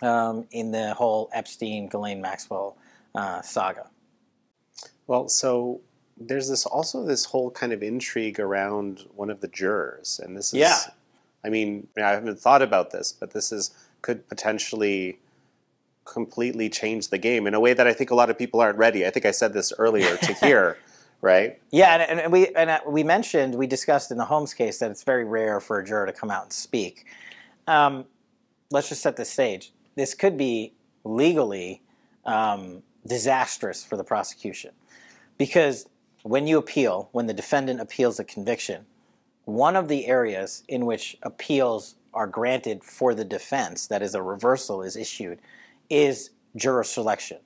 um, 0.03 0.47
in 0.51 0.71
the 0.71 0.95
whole 0.95 1.29
Epstein 1.33 1.89
Ghislaine 1.89 2.21
Maxwell 2.21 2.77
uh, 3.15 3.43
saga. 3.43 3.89
Well, 5.07 5.29
so 5.29 5.81
there's 6.17 6.49
this 6.49 6.67
also 6.67 7.05
this 7.05 7.25
whole 7.27 7.51
kind 7.51 7.73
of 7.73 7.83
intrigue 7.83 8.41
around 8.41 9.05
one 9.15 9.31
of 9.31 9.41
the 9.41 9.49
jurors, 9.49 10.21
and 10.23 10.37
this 10.37 10.53
is, 10.53 10.61
Yeah. 10.61 10.79
I 11.45 11.51
mean, 11.51 11.87
I 11.97 12.11
haven't 12.11 12.41
thought 12.41 12.63
about 12.63 12.91
this, 12.91 13.13
but 13.13 13.33
this 13.33 13.53
is 13.53 13.71
could 14.03 14.29
potentially 14.29 15.19
completely 16.05 16.69
change 16.69 17.09
the 17.09 17.19
game 17.19 17.47
in 17.47 17.55
a 17.55 17.61
way 17.61 17.75
that 17.75 17.87
I 17.87 17.93
think 17.93 18.11
a 18.11 18.15
lot 18.15 18.31
of 18.31 18.39
people 18.39 18.61
aren't 18.61 18.79
ready. 18.79 19.07
I 19.07 19.11
think 19.11 19.27
I 19.27 19.31
said 19.31 19.53
this 19.53 19.73
earlier 19.79 20.17
to 20.17 20.33
hear, 20.41 20.79
right? 21.21 21.61
Yeah, 21.71 21.97
and, 21.97 22.21
and 22.21 22.33
we 22.33 22.49
and 22.49 22.71
uh, 22.71 22.81
we 22.87 23.03
mentioned 23.03 23.55
we 23.55 23.67
discussed 23.67 24.11
in 24.11 24.19
the 24.19 24.25
Holmes 24.25 24.55
case 24.55 24.79
that 24.79 24.91
it's 24.91 25.03
very 25.03 25.25
rare 25.25 25.61
for 25.61 25.79
a 25.79 25.85
juror 25.85 26.07
to 26.07 26.13
come 26.13 26.31
out 26.31 26.45
and 26.45 26.53
speak. 26.53 27.07
Um, 27.67 28.05
let's 28.71 28.89
just 28.89 29.03
set 29.03 29.17
the 29.17 29.25
stage. 29.25 29.73
This 29.95 30.15
could 30.15 30.37
be 30.37 30.75
legally 31.05 31.83
um, 32.25 32.83
disastrous 33.07 33.85
for 33.85 33.97
the 33.97 34.05
prosecution 34.05 34.73
because 35.39 35.87
when 36.23 36.47
you 36.47 36.59
appeal, 36.59 37.09
when 37.13 37.27
the 37.27 37.35
defendant 37.35 37.81
appeals 37.81 38.19
a 38.19 38.25
conviction, 38.25 38.85
one 39.45 39.77
of 39.77 39.89
the 39.89 40.07
areas 40.07 40.63
in 40.69 40.85
which 40.85 41.17
appeals 41.23 41.95
are 42.13 42.27
granted 42.27 42.85
for 42.85 43.15
the 43.15 43.25
defense, 43.25 43.87
that 43.87 44.03
is, 44.03 44.15
a 44.15 44.23
reversal 44.23 44.83
is 44.83 44.97
issued, 44.97 45.39
is 45.89 46.31
juror 46.57 46.85
selection. 46.85 47.39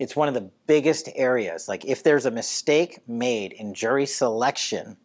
It's 0.00 0.16
one 0.16 0.28
of 0.28 0.34
the 0.34 0.50
biggest 0.66 1.10
areas. 1.14 1.68
Like, 1.68 1.84
if 1.84 2.02
there's 2.02 2.24
a 2.24 2.30
mistake 2.30 3.00
made 3.06 3.52
in 3.52 3.74
jury 3.74 4.06
selection, 4.06 4.96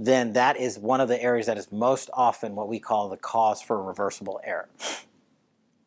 then 0.00 0.32
that 0.32 0.56
is 0.56 0.80
one 0.80 1.00
of 1.00 1.06
the 1.06 1.22
areas 1.22 1.46
that 1.46 1.56
is 1.56 1.70
most 1.70 2.10
often 2.12 2.56
what 2.56 2.66
we 2.66 2.80
call 2.80 3.08
the 3.08 3.16
cause 3.16 3.62
for 3.62 3.80
reversible 3.80 4.40
error. 4.42 4.68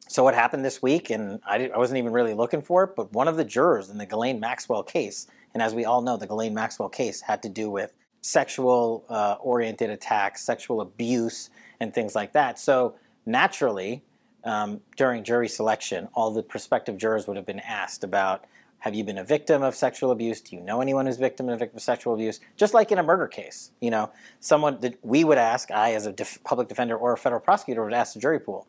So, 0.07 0.23
what 0.23 0.35
happened 0.35 0.63
this 0.63 0.81
week, 0.81 1.09
and 1.09 1.41
I, 1.45 1.67
I 1.67 1.77
wasn't 1.77 1.97
even 1.97 2.13
really 2.13 2.33
looking 2.33 2.61
for 2.61 2.85
it, 2.85 2.95
but 2.95 3.11
one 3.11 3.27
of 3.27 3.35
the 3.35 3.43
jurors 3.43 3.89
in 3.89 3.97
the 3.97 4.05
Ghislaine 4.05 4.39
Maxwell 4.39 4.83
case, 4.83 5.27
and 5.53 5.61
as 5.61 5.75
we 5.75 5.83
all 5.83 6.01
know, 6.01 6.15
the 6.15 6.25
Ghislaine 6.25 6.53
Maxwell 6.53 6.87
case 6.87 7.19
had 7.19 7.43
to 7.43 7.49
do 7.49 7.69
with 7.69 7.91
sexual 8.21 9.03
uh, 9.09 9.35
oriented 9.41 9.89
attacks, 9.89 10.41
sexual 10.45 10.79
abuse, 10.79 11.49
and 11.81 11.93
things 11.93 12.15
like 12.15 12.31
that. 12.31 12.57
So, 12.57 12.95
naturally, 13.25 14.04
um, 14.45 14.81
during 14.95 15.23
jury 15.23 15.49
selection, 15.49 16.07
all 16.13 16.31
the 16.31 16.43
prospective 16.43 16.97
jurors 16.97 17.27
would 17.27 17.35
have 17.35 17.45
been 17.45 17.59
asked 17.59 18.03
about 18.03 18.45
have 18.79 18.93
you 18.93 19.03
been 19.03 19.17
a 19.17 19.23
victim 19.23 19.63
of 19.63 19.73
sexual 19.73 20.11
abuse? 20.11 20.41
Do 20.41 20.55
you 20.55 20.61
know 20.61 20.79
anyone 20.79 21.07
who's 21.07 21.17
victim 21.17 21.49
of 21.49 21.63
sexual 21.77 22.13
abuse? 22.13 22.39
Just 22.55 22.75
like 22.75 22.91
in 22.91 22.99
a 22.99 23.03
murder 23.03 23.27
case, 23.27 23.71
you 23.81 23.89
know, 23.89 24.11
someone 24.39 24.79
that 24.81 25.03
we 25.03 25.23
would 25.23 25.39
ask, 25.39 25.71
I 25.71 25.93
as 25.93 26.05
a 26.05 26.11
def- 26.11 26.43
public 26.43 26.67
defender 26.67 26.95
or 26.95 27.13
a 27.13 27.17
federal 27.17 27.41
prosecutor 27.41 27.83
would 27.83 27.93
ask 27.93 28.13
the 28.13 28.19
jury 28.19 28.39
pool, 28.39 28.67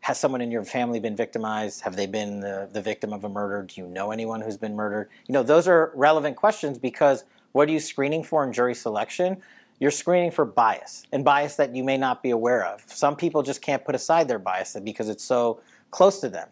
has 0.00 0.18
someone 0.18 0.40
in 0.40 0.50
your 0.50 0.64
family 0.64 0.98
been 0.98 1.14
victimized? 1.14 1.82
Have 1.82 1.94
they 1.94 2.06
been 2.06 2.40
the, 2.40 2.68
the 2.72 2.82
victim 2.82 3.12
of 3.12 3.22
a 3.22 3.28
murder? 3.28 3.62
Do 3.62 3.80
you 3.80 3.86
know 3.86 4.10
anyone 4.10 4.40
who's 4.40 4.56
been 4.56 4.74
murdered? 4.74 5.08
You 5.28 5.32
know, 5.32 5.44
those 5.44 5.68
are 5.68 5.92
relevant 5.94 6.34
questions 6.34 6.76
because 6.76 7.22
what 7.52 7.68
are 7.68 7.72
you 7.72 7.78
screening 7.80 8.24
for 8.24 8.44
in 8.44 8.52
jury 8.52 8.74
selection? 8.74 9.40
You're 9.80 9.90
screening 9.90 10.30
for 10.30 10.44
bias 10.44 11.04
and 11.12 11.24
bias 11.24 11.56
that 11.56 11.74
you 11.74 11.82
may 11.82 11.96
not 11.96 12.22
be 12.22 12.30
aware 12.30 12.64
of. 12.64 12.84
Some 12.86 13.16
people 13.16 13.42
just 13.42 13.60
can't 13.60 13.84
put 13.84 13.94
aside 13.94 14.28
their 14.28 14.38
bias 14.38 14.76
because 14.82 15.08
it's 15.08 15.24
so 15.24 15.60
close 15.90 16.20
to 16.20 16.28
them. 16.28 16.48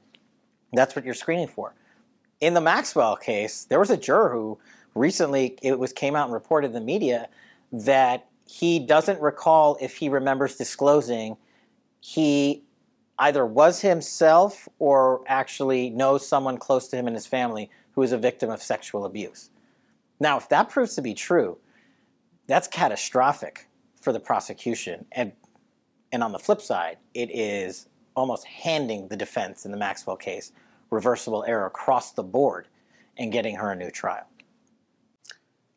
That's 0.72 0.96
what 0.96 1.04
you're 1.04 1.14
screening 1.14 1.48
for. 1.48 1.74
In 2.40 2.54
the 2.54 2.61
Maxwell 2.61 3.16
case, 3.16 3.64
there 3.64 3.78
was 3.78 3.90
a 3.90 3.96
juror 3.96 4.30
who 4.30 4.58
recently 4.94 5.56
it 5.62 5.78
was 5.78 5.92
came 5.92 6.16
out 6.16 6.24
and 6.24 6.35
reported 6.35 6.68
in 6.68 6.72
the 6.72 6.80
media 6.80 7.28
that 7.70 8.26
he 8.46 8.78
doesn't 8.78 9.20
recall 9.20 9.78
if 9.80 9.96
he 9.96 10.08
remembers 10.08 10.56
disclosing 10.56 11.37
he 12.00 12.64
either 13.18 13.46
was 13.46 13.80
himself 13.80 14.68
or 14.78 15.22
actually 15.28 15.88
knows 15.90 16.26
someone 16.26 16.58
close 16.58 16.88
to 16.88 16.96
him 16.96 17.06
in 17.06 17.14
his 17.14 17.26
family 17.26 17.70
who 17.92 18.02
is 18.02 18.11
a 18.11 18.18
victim 18.18 18.50
of 18.50 18.61
sexual 18.61 19.04
abuse. 19.04 19.50
Now, 20.18 20.37
if 20.37 20.48
that 20.48 20.68
proves 20.68 20.96
to 20.96 21.02
be 21.02 21.14
true, 21.14 21.58
that's 22.52 22.68
catastrophic 22.68 23.66
for 23.98 24.12
the 24.12 24.20
prosecution. 24.20 25.06
And 25.12 25.32
and 26.12 26.22
on 26.22 26.32
the 26.32 26.38
flip 26.38 26.60
side, 26.60 26.98
it 27.14 27.30
is 27.32 27.88
almost 28.14 28.44
handing 28.44 29.08
the 29.08 29.16
defense 29.16 29.64
in 29.64 29.70
the 29.70 29.78
Maxwell 29.78 30.16
case 30.16 30.52
reversible 30.90 31.42
error 31.48 31.64
across 31.64 32.12
the 32.12 32.22
board 32.22 32.68
and 33.16 33.32
getting 33.32 33.56
her 33.56 33.72
a 33.72 33.76
new 33.76 33.90
trial. 33.90 34.26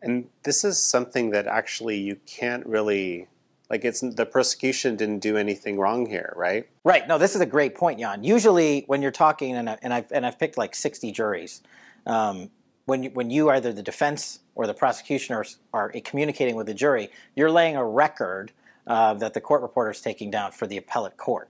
And 0.02 0.28
this 0.44 0.66
is 0.66 0.78
something 0.78 1.30
that 1.30 1.48
actually 1.48 1.98
you 1.98 2.18
can't 2.26 2.66
really 2.66 3.30
like. 3.70 3.86
It's 3.86 4.02
the 4.02 4.26
prosecution 4.26 4.98
didn't 4.98 5.20
do 5.20 5.38
anything 5.38 5.80
wrong 5.80 6.06
here, 6.06 6.34
right? 6.36 6.68
Right. 6.84 7.08
No, 7.08 7.18
this 7.18 7.36
is 7.36 7.42
a 7.42 7.46
great 7.46 7.76
point, 7.76 8.02
Jan. 8.02 8.26
Usually, 8.26 8.84
when 8.88 9.02
you're 9.02 9.12
talking, 9.12 9.56
and, 9.56 9.70
I, 9.70 9.78
and 9.82 9.94
I've 9.94 10.12
and 10.12 10.26
I've 10.26 10.38
picked 10.38 10.58
like 10.58 10.76
60 10.76 11.14
juries, 11.14 11.64
um, 12.06 12.50
when 12.84 13.04
you, 13.04 13.10
when 13.12 13.30
you 13.30 13.50
either 13.50 13.72
the 13.72 13.82
defense 13.82 14.42
or 14.56 14.66
the 14.68 14.74
prosecution 14.74 15.36
are, 15.36 15.46
are 15.74 15.90
communicating 16.04 16.56
with 16.56 16.68
the 16.68 16.74
jury, 16.74 17.10
you're 17.36 17.52
laying 17.52 17.76
a 17.76 17.86
record 17.86 18.52
uh, 18.88 19.14
that 19.16 19.34
the 19.34 19.42
court 19.42 19.62
reporter 19.62 19.92
is 19.92 20.02
taking 20.02 20.32
down 20.32 20.52
for 20.52 20.66
the 20.68 20.78
appellate 20.78 21.18
court. 21.18 21.50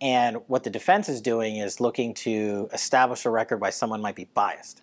And 0.00 0.38
what 0.46 0.64
the 0.64 0.70
defense 0.70 1.08
is 1.08 1.20
doing 1.20 1.56
is 1.56 1.80
looking 1.80 2.14
to 2.14 2.68
establish 2.72 3.26
a 3.26 3.30
record 3.30 3.60
why 3.60 3.70
someone 3.70 4.00
might 4.00 4.16
be 4.16 4.28
biased. 4.32 4.82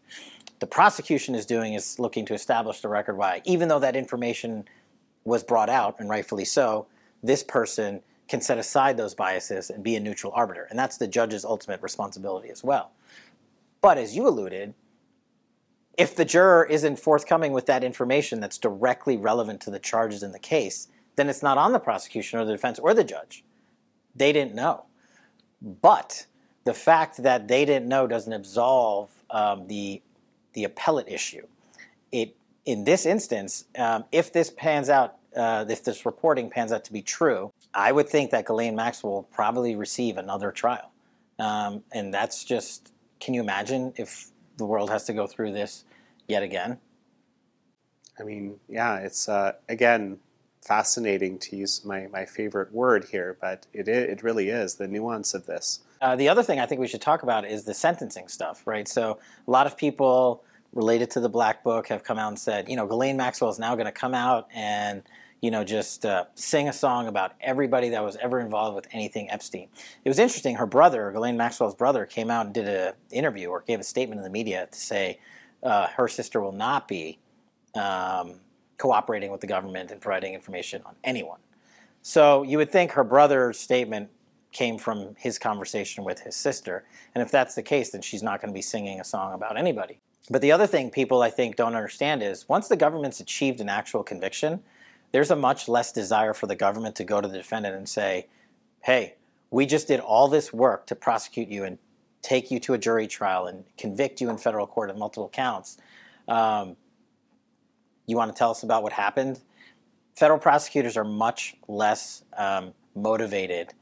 The 0.60 0.68
prosecution 0.68 1.34
is 1.34 1.46
doing 1.46 1.74
is 1.74 2.00
looking 2.00 2.26
to 2.26 2.34
establish 2.34 2.82
the 2.82 2.88
record 2.88 3.18
why, 3.18 3.42
even 3.46 3.68
though 3.68 3.80
that 3.80 3.96
information 3.96 4.66
was 5.24 5.44
brought 5.44 5.70
out, 5.70 6.00
and 6.00 6.10
rightfully 6.10 6.46
so, 6.46 6.88
this 7.24 7.44
person 7.44 8.02
can 8.28 8.42
set 8.42 8.58
aside 8.58 8.98
those 8.98 9.16
biases 9.16 9.70
and 9.70 9.84
be 9.84 9.96
a 9.96 10.00
neutral 10.00 10.34
arbiter. 10.36 10.68
And 10.70 10.78
that's 10.78 10.98
the 10.98 11.08
judge's 11.08 11.46
ultimate 11.46 11.82
responsibility 11.82 12.50
as 12.50 12.64
well. 12.64 12.92
But 13.82 13.98
as 13.98 14.16
you 14.16 14.28
alluded, 14.28 14.74
if 15.98 16.16
the 16.16 16.26
juror 16.26 16.66
isn't 16.66 17.00
forthcoming 17.00 17.52
with 17.52 17.66
that 17.66 17.84
information 17.84 18.40
that's 18.40 18.58
directly 18.58 19.18
relevant 19.18 19.60
to 19.62 19.72
the 19.72 19.80
charges 19.80 20.22
in 20.24 20.32
the 20.32 20.40
case, 20.40 20.88
then 21.16 21.28
it's 21.28 21.42
not 21.42 21.58
on 21.58 21.74
the 21.74 21.80
prosecution 21.80 22.40
or 22.40 22.46
the 22.46 22.52
defense 22.52 22.78
or 22.80 22.94
the 22.94 23.04
judge. 23.04 23.44
They 24.16 24.32
didn't 24.32 24.54
know. 24.54 24.86
But 25.62 26.28
the 26.64 26.74
fact 26.74 27.18
that 27.24 27.48
they 27.48 27.66
didn't 27.66 27.88
know 27.88 28.08
doesn't 28.08 28.34
absolve 28.34 29.10
um, 29.30 29.68
the 29.68 30.02
the 30.54 30.64
appellate 30.64 31.08
issue. 31.08 31.46
It 32.12 32.36
in 32.66 32.84
this 32.84 33.06
instance, 33.06 33.66
um, 33.78 34.06
if 34.12 34.34
this 34.34 34.50
pans 34.52 34.90
out, 34.90 35.16
uh, 35.36 35.66
if 35.68 35.84
this 35.84 36.06
reporting 36.06 36.50
pans 36.50 36.72
out 36.72 36.84
to 36.86 36.94
be 36.94 37.02
true, 37.02 37.52
I 37.74 37.92
would 37.92 38.10
think 38.10 38.32
that 38.32 38.46
Ghislaine 38.46 38.76
Maxwell 38.76 39.14
will 39.14 39.24
probably 39.24 39.76
receive 39.76 40.18
another 40.18 40.52
trial, 40.52 40.92
um, 41.40 41.84
and 41.92 42.14
that's 42.14 42.44
just. 42.44 42.94
Can 43.20 43.34
you 43.34 43.42
imagine 43.42 43.94
if 43.96 44.30
the 44.58 44.66
world 44.66 44.90
has 44.90 45.06
to 45.06 45.14
go 45.14 45.28
through 45.28 45.54
this 45.54 45.86
yet 46.28 46.44
again? 46.44 46.80
I 48.20 48.24
mean, 48.24 48.60
yeah, 48.68 48.98
it's 48.98 49.30
uh, 49.30 49.54
again 49.70 50.20
fascinating 50.66 51.40
to 51.40 51.56
use 51.56 51.86
my, 51.86 52.08
my 52.08 52.26
favorite 52.26 52.74
word 52.74 53.06
here, 53.12 53.38
but 53.40 53.68
it 53.74 53.88
it 53.88 54.24
really 54.24 54.50
is 54.50 54.76
the 54.76 54.88
nuance 54.88 55.34
of 55.34 55.46
this. 55.46 55.80
Uh, 56.02 56.16
the 56.16 56.30
other 56.30 56.44
thing 56.44 56.60
I 56.60 56.66
think 56.66 56.82
we 56.82 56.88
should 56.88 57.02
talk 57.02 57.24
about 57.24 57.46
is 57.46 57.64
the 57.64 57.74
sentencing 57.74 58.28
stuff, 58.28 58.66
right? 58.66 58.88
So 58.88 59.20
a 59.48 59.52
lot 59.52 59.66
of 59.66 59.78
people 59.78 60.44
related 60.74 61.10
to 61.12 61.20
the 61.20 61.30
Black 61.30 61.64
Book 61.64 61.88
have 61.88 62.04
come 62.04 62.20
out 62.20 62.28
and 62.28 62.40
said, 62.40 62.70
you 62.70 62.76
know, 62.76 62.86
Ghislaine 62.86 63.18
Maxwell 63.18 63.50
is 63.50 63.58
now 63.58 63.76
going 63.76 63.86
to 63.86 63.92
come 63.92 64.14
out 64.14 64.48
and, 64.54 65.02
you 65.42 65.52
know, 65.52 65.64
just 65.64 66.06
uh, 66.06 66.26
sing 66.36 66.68
a 66.68 66.74
song 66.74 67.08
about 67.08 67.34
everybody 67.42 67.90
that 67.90 68.04
was 68.04 68.16
ever 68.18 68.40
involved 68.40 68.76
with 68.76 68.88
anything 68.92 69.30
Epstein. 69.30 69.68
It 70.04 70.10
was 70.10 70.20
interesting. 70.20 70.56
Her 70.56 70.66
brother, 70.66 71.12
Ghislaine 71.12 71.38
Maxwell's 71.38 71.76
brother, 71.76 72.06
came 72.06 72.32
out 72.32 72.46
and 72.46 72.56
did 72.56 72.68
an 72.68 72.94
interview 73.12 73.50
or 73.50 73.62
gave 73.62 73.80
a 73.80 73.84
statement 73.84 74.20
in 74.20 74.24
the 74.24 74.32
media 74.32 74.68
to 74.72 74.80
say 74.80 75.20
uh, 75.64 75.88
her 75.88 76.08
sister 76.08 76.42
will 76.42 76.52
not 76.52 76.88
be 76.88 77.20
um, 77.76 78.36
cooperating 78.78 79.32
with 79.32 79.42
the 79.42 79.48
government 79.48 79.92
and 79.92 80.02
providing 80.02 80.34
information 80.34 80.82
on 80.86 80.96
anyone. 81.04 81.40
So 82.02 82.44
you 82.44 82.58
would 82.58 82.72
think 82.72 82.92
her 82.92 83.04
brother's 83.04 83.60
statement 83.60 84.10
came 84.52 84.78
from 84.78 85.16
his 85.18 85.38
conversation 85.38 86.04
with 86.04 86.22
his 86.22 86.36
sister. 86.36 86.86
And 87.14 87.22
if 87.22 87.30
that's 87.30 87.54
the 87.54 87.62
case, 87.62 87.92
then 87.92 88.02
she's 88.02 88.24
not 88.24 88.42
going 88.42 88.50
to 88.50 88.58
be 88.58 88.62
singing 88.62 89.00
a 89.00 89.04
song 89.04 89.34
about 89.34 89.58
anybody. 89.58 90.00
But 90.30 90.42
the 90.42 90.52
other 90.52 90.68
thing 90.68 90.90
people, 90.90 91.22
I 91.22 91.30
think, 91.30 91.56
don't 91.56 91.76
understand 91.76 92.24
is 92.24 92.48
once 92.50 92.68
the 92.68 92.76
government's 92.76 93.20
achieved 93.20 93.62
an 93.62 93.70
actual 93.70 94.04
conviction, 94.04 94.62
there's 95.12 95.32
a 95.32 95.36
much 95.36 95.68
less 95.68 95.92
desire 95.92 96.34
for 96.34 96.48
the 96.48 96.56
government 96.56 96.96
to 96.98 97.04
go 97.04 97.22
to 97.22 97.28
the 97.28 97.38
defendant 97.38 97.76
and 97.76 97.88
say, 97.88 98.28
hey, 98.82 99.16
we 99.50 99.66
just 99.66 99.88
did 99.88 100.00
all 100.00 100.28
this 100.28 100.52
work 100.52 100.86
to 100.88 100.96
prosecute 100.96 101.48
you 101.48 101.64
and 101.64 101.78
take 102.22 102.52
you 102.52 102.60
to 102.60 102.74
a 102.74 102.78
jury 102.78 103.08
trial 103.08 103.46
and 103.46 103.64
convict 103.78 104.20
you 104.20 104.30
in 104.30 104.38
federal 104.38 104.68
court 104.68 104.90
of 104.90 104.98
multiple 104.98 105.30
counts. 105.30 105.78
Um, 106.28 106.76
you 108.06 108.18
want 108.18 108.34
to 108.34 108.38
tell 108.38 108.52
us 108.52 108.64
about 108.64 108.84
what 108.84 108.94
happened? 108.94 109.40
Federal 110.16 110.40
prosecutors 110.40 110.98
are 110.98 111.04
much 111.04 111.56
less 111.68 112.24
um, 112.38 112.74
motivated 112.96 113.74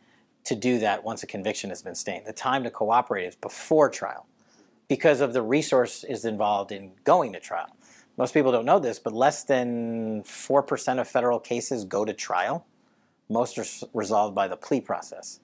to 0.43 0.55
do 0.55 0.79
that 0.79 1.03
once 1.03 1.23
a 1.23 1.27
conviction 1.27 1.69
has 1.69 1.81
been 1.81 1.95
stained. 1.95 2.25
The 2.25 2.33
time 2.33 2.63
to 2.63 2.69
cooperate 2.69 3.25
is 3.25 3.35
before 3.35 3.89
trial 3.89 4.27
because 4.87 5.21
of 5.21 5.33
the 5.33 5.41
resources 5.41 6.25
involved 6.25 6.71
in 6.71 6.91
going 7.03 7.33
to 7.33 7.39
trial. 7.39 7.75
Most 8.17 8.33
people 8.33 8.51
don't 8.51 8.65
know 8.65 8.79
this, 8.79 8.99
but 8.99 9.13
less 9.13 9.43
than 9.43 10.23
4% 10.23 11.01
of 11.01 11.07
federal 11.07 11.39
cases 11.39 11.83
go 11.83 12.05
to 12.05 12.13
trial. 12.13 12.65
Most 13.29 13.57
are 13.57 13.65
resolved 13.93 14.35
by 14.35 14.47
the 14.47 14.55
plea 14.55 14.81
process. 14.81 15.39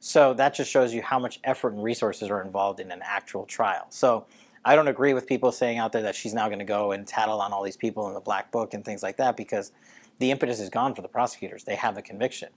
So 0.00 0.34
that 0.34 0.54
just 0.54 0.70
shows 0.70 0.94
you 0.94 1.02
how 1.02 1.18
much 1.18 1.40
effort 1.44 1.74
and 1.74 1.82
resources 1.82 2.30
are 2.30 2.42
involved 2.42 2.80
in 2.80 2.90
an 2.90 3.00
actual 3.04 3.44
trial. 3.44 3.86
So 3.90 4.26
I 4.64 4.74
don't 4.74 4.88
agree 4.88 5.14
with 5.14 5.26
people 5.26 5.52
saying 5.52 5.78
out 5.78 5.92
there 5.92 6.02
that 6.02 6.14
she's 6.14 6.34
now 6.34 6.48
going 6.48 6.58
to 6.58 6.64
go 6.64 6.92
and 6.92 7.06
tattle 7.06 7.40
on 7.40 7.52
all 7.52 7.62
these 7.62 7.76
people 7.76 8.08
in 8.08 8.14
the 8.14 8.20
black 8.20 8.50
book 8.50 8.74
and 8.74 8.84
things 8.84 9.02
like 9.02 9.16
that 9.18 9.36
because 9.36 9.72
the 10.18 10.30
impetus 10.30 10.60
is 10.60 10.70
gone 10.70 10.94
for 10.94 11.02
the 11.02 11.08
prosecutors. 11.08 11.64
They 11.64 11.76
have 11.76 11.94
the 11.94 12.02
conviction. 12.02 12.48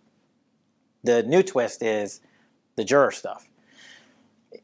The 1.03 1.23
new 1.23 1.43
twist 1.43 1.83
is 1.83 2.21
the 2.75 2.83
juror 2.83 3.11
stuff. 3.11 3.47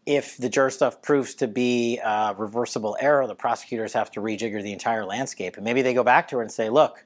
If 0.05 0.37
the 0.37 0.49
juror 0.49 0.69
stuff 0.69 1.01
proves 1.01 1.35
to 1.35 1.47
be 1.47 1.97
a 1.97 2.35
reversible 2.37 2.97
error, 2.99 3.25
the 3.27 3.35
prosecutors 3.35 3.93
have 3.93 4.11
to 4.11 4.19
rejigger 4.19 4.61
the 4.61 4.73
entire 4.73 5.05
landscape. 5.05 5.55
And 5.55 5.63
maybe 5.63 5.81
they 5.81 5.93
go 5.93 6.03
back 6.03 6.27
to 6.29 6.37
her 6.37 6.41
and 6.41 6.51
say, 6.51 6.69
look, 6.69 7.05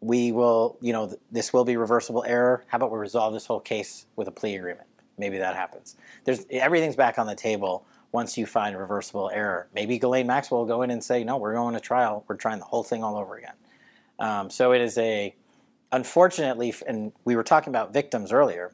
we 0.00 0.30
will, 0.30 0.78
you 0.80 0.92
know, 0.92 1.12
this 1.32 1.52
will 1.52 1.64
be 1.64 1.76
reversible 1.76 2.24
error. 2.26 2.64
How 2.68 2.76
about 2.76 2.92
we 2.92 2.98
resolve 2.98 3.32
this 3.32 3.46
whole 3.46 3.60
case 3.60 4.06
with 4.14 4.28
a 4.28 4.30
plea 4.30 4.56
agreement? 4.56 4.86
Maybe 5.16 5.38
that 5.38 5.56
happens. 5.56 5.96
There's 6.24 6.46
everything's 6.50 6.96
back 6.96 7.18
on 7.18 7.26
the 7.26 7.34
table 7.34 7.84
once 8.12 8.38
you 8.38 8.46
find 8.46 8.78
reversible 8.78 9.30
error. 9.32 9.68
Maybe 9.74 9.98
Ghislaine 9.98 10.26
Maxwell 10.26 10.60
will 10.60 10.68
go 10.68 10.82
in 10.82 10.90
and 10.90 11.02
say, 11.02 11.24
no, 11.24 11.36
we're 11.36 11.54
going 11.54 11.74
to 11.74 11.80
trial. 11.80 12.24
We're 12.28 12.36
trying 12.36 12.58
the 12.58 12.64
whole 12.64 12.84
thing 12.84 13.02
all 13.02 13.16
over 13.16 13.36
again. 13.36 13.54
Um, 14.18 14.50
so 14.50 14.72
it 14.72 14.80
is 14.80 14.96
a, 14.98 15.34
unfortunately, 15.92 16.74
and 16.86 17.12
we 17.24 17.36
were 17.36 17.42
talking 17.42 17.70
about 17.70 17.92
victims 17.92 18.32
earlier. 18.32 18.72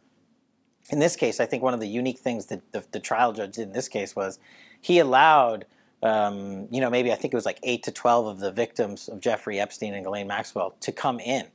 In 0.91 0.99
this 0.99 1.17
case, 1.17 1.41
I 1.41 1.47
think 1.47 1.63
one 1.63 1.75
of 1.75 1.81
the 1.81 1.89
unique 1.89 2.19
things 2.19 2.47
that 2.47 2.73
the, 2.73 2.85
the 2.93 3.01
trial 3.01 3.33
judge 3.33 3.55
did 3.55 3.69
in 3.69 3.73
this 3.73 3.89
case 3.89 4.15
was 4.15 4.39
he 4.81 4.99
allowed 4.99 5.67
um, 6.05 6.69
you 6.71 6.83
know, 6.83 6.91
maybe 6.91 7.11
I 7.11 7.15
think 7.15 7.33
it 7.33 7.37
was 7.37 7.47
like 7.47 7.59
eight 7.63 7.83
to 7.85 7.91
12 7.91 8.27
of 8.27 8.39
the 8.39 8.53
victims 8.53 9.09
of 9.09 9.21
Jeffrey 9.21 9.59
Epstein 9.59 9.95
and 9.95 10.05
Ghislaine 10.05 10.27
Maxwell 10.27 10.75
to 10.81 10.93
come 10.93 11.19
in 11.19 11.47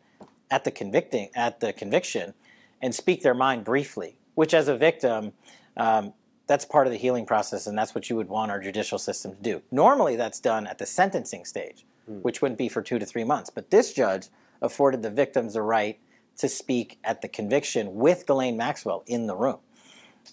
at 0.49 0.63
the 0.63 0.71
convicting 0.71 1.29
at 1.35 1.59
the 1.59 1.71
conviction 1.71 2.33
and 2.81 2.95
speak 2.95 3.21
their 3.21 3.35
mind 3.35 3.63
briefly, 3.63 4.17
which 4.33 4.55
as 4.55 4.67
a 4.67 4.75
victim, 4.75 5.33
um, 5.77 6.13
that's 6.47 6.65
part 6.65 6.87
of 6.87 6.91
the 6.91 6.97
healing 6.97 7.27
process, 7.27 7.67
and 7.67 7.77
that's 7.77 7.93
what 7.93 8.09
you 8.09 8.15
would 8.15 8.27
want 8.27 8.49
our 8.49 8.59
judicial 8.59 8.97
system 8.97 9.35
to 9.35 9.41
do. 9.41 9.61
Normally, 9.69 10.15
that's 10.15 10.39
done 10.39 10.65
at 10.65 10.79
the 10.79 10.85
sentencing 10.87 11.45
stage, 11.45 11.85
mm. 12.09 12.23
which 12.23 12.41
wouldn't 12.41 12.57
be 12.57 12.69
for 12.69 12.81
two 12.81 12.97
to 12.97 13.05
three 13.05 13.23
months. 13.23 13.51
But 13.51 13.69
this 13.69 13.93
judge 13.93 14.29
afforded 14.63 15.03
the 15.03 15.11
victims 15.11 15.53
the 15.53 15.61
right 15.61 15.99
to 16.39 16.49
speak 16.49 16.97
at 17.03 17.21
the 17.21 17.27
conviction 17.27 17.95
with 17.95 18.25
Ghislaine 18.25 18.57
Maxwell 18.57 19.03
in 19.05 19.27
the 19.27 19.35
room, 19.35 19.59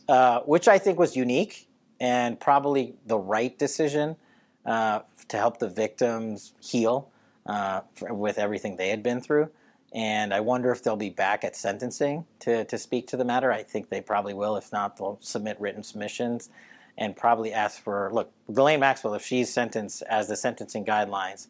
uh, 0.09 0.41
which 0.41 0.69
I 0.69 0.79
think 0.79 0.99
was 0.99 1.17
unique 1.17 1.69
and 2.01 2.39
probably 2.39 2.95
the 3.07 3.19
right 3.19 3.57
decision 3.59 4.17
uh, 4.65 5.01
to 5.29 5.37
help 5.37 5.59
the 5.59 5.69
victims 5.69 6.53
heal 6.61 7.11
uh, 7.47 7.81
with 8.11 8.39
everything 8.39 8.77
they 8.77 8.89
had 8.89 9.03
been 9.03 9.21
through. 9.21 9.51
And 9.93 10.35
I 10.35 10.41
wonder 10.41 10.71
if 10.73 10.83
they'll 10.83 10.97
be 10.97 11.11
back 11.11 11.43
at 11.45 11.57
sentencing 11.57 12.27
to, 12.41 12.65
to 12.65 12.79
speak 12.79 13.07
to 13.09 13.17
the 13.17 13.25
matter. 13.25 13.51
I 13.53 13.63
think 13.63 13.89
they 13.89 14.01
probably 14.01 14.35
will. 14.35 14.57
If 14.57 14.73
not, 14.73 14.97
they'll 14.97 15.19
submit 15.21 15.61
written 15.61 15.83
submissions 15.83 16.51
and 16.99 17.17
probably 17.17 17.53
ask 17.53 17.83
for 17.83 18.11
look, 18.13 18.31
Ghislaine 18.49 18.81
Maxwell, 18.81 19.15
if 19.15 19.25
she's 19.25 19.53
sentenced 19.53 20.03
as 20.03 20.29
the 20.29 20.37
sentencing 20.37 20.85
guidelines 20.85 21.49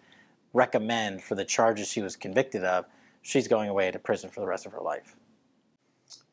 recommend 0.52 1.22
for 1.22 1.34
the 1.34 1.44
charges 1.44 1.88
she 1.88 2.02
was 2.02 2.16
convicted 2.16 2.64
of, 2.64 2.86
she's 3.26 3.48
going 3.48 3.68
away 3.68 3.90
to 3.90 3.98
prison 3.98 4.30
for 4.30 4.40
the 4.40 4.46
rest 4.46 4.66
of 4.66 4.72
her 4.72 4.80
life. 4.80 5.16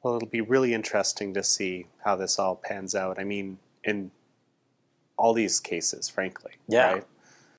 Well, 0.03 0.15
it'll 0.15 0.27
be 0.27 0.41
really 0.41 0.73
interesting 0.73 1.33
to 1.33 1.43
see 1.43 1.87
how 2.05 2.15
this 2.15 2.37
all 2.37 2.55
pans 2.55 2.93
out. 2.93 3.19
I 3.19 3.23
mean, 3.23 3.57
in 3.83 4.11
all 5.17 5.33
these 5.33 5.59
cases, 5.59 6.07
frankly. 6.07 6.51
Yeah. 6.67 6.93
Right? 6.93 7.03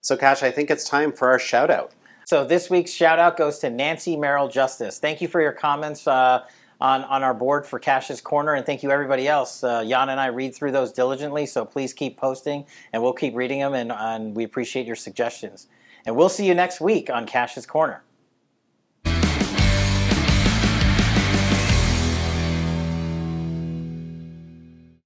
So, 0.01 0.17
Kash, 0.17 0.43
I 0.43 0.51
think 0.51 0.71
it's 0.71 0.89
time 0.89 1.13
for 1.13 1.31
our 1.31 1.39
shout 1.39 1.71
out. 1.71 1.93
So, 2.27 2.45
this 2.45 2.71
week's 2.71 2.93
shout 2.93 3.19
out 3.19 3.37
goes 3.37 3.59
to 3.61 3.71
Nancy 3.71 4.17
Merrill 4.17 4.49
Justice. 4.49 4.99
Thank 4.99 5.21
you 5.21 5.29
for 5.29 5.41
your 5.41 5.53
comments. 5.53 6.07
Uh, 6.07 6.45
on, 6.81 7.05
on 7.05 7.23
our 7.23 7.33
board 7.33 7.65
for 7.65 7.79
Kash's 7.79 8.21
Corner, 8.21 8.55
and 8.55 8.67
thank 8.67 8.83
you 8.83 8.91
everybody 8.91 9.29
else. 9.29 9.63
Uh, 9.63 9.85
Jan 9.85 10.09
and 10.09 10.21
I 10.21 10.27
read 10.27 10.55
through 10.55 10.73
those 10.73 10.93
diligently, 10.93 11.47
so 11.47 11.65
please 11.65 11.95
keep 11.95 12.17
posting, 12.17 12.67
and 12.93 13.01
we'll 13.01 13.13
keep 13.13 13.35
reading 13.35 13.61
them, 13.61 13.75
and, 13.75 13.93
and 13.93 14.35
we 14.35 14.43
appreciate 14.43 14.85
your 14.85 14.97
suggestions. 14.97 15.69
And 16.05 16.17
we'll 16.17 16.29
see 16.29 16.47
you 16.47 16.53
next 16.53 16.81
week 16.81 17.09
on 17.09 17.27
Kash's 17.27 17.65
Corner. 17.65 18.03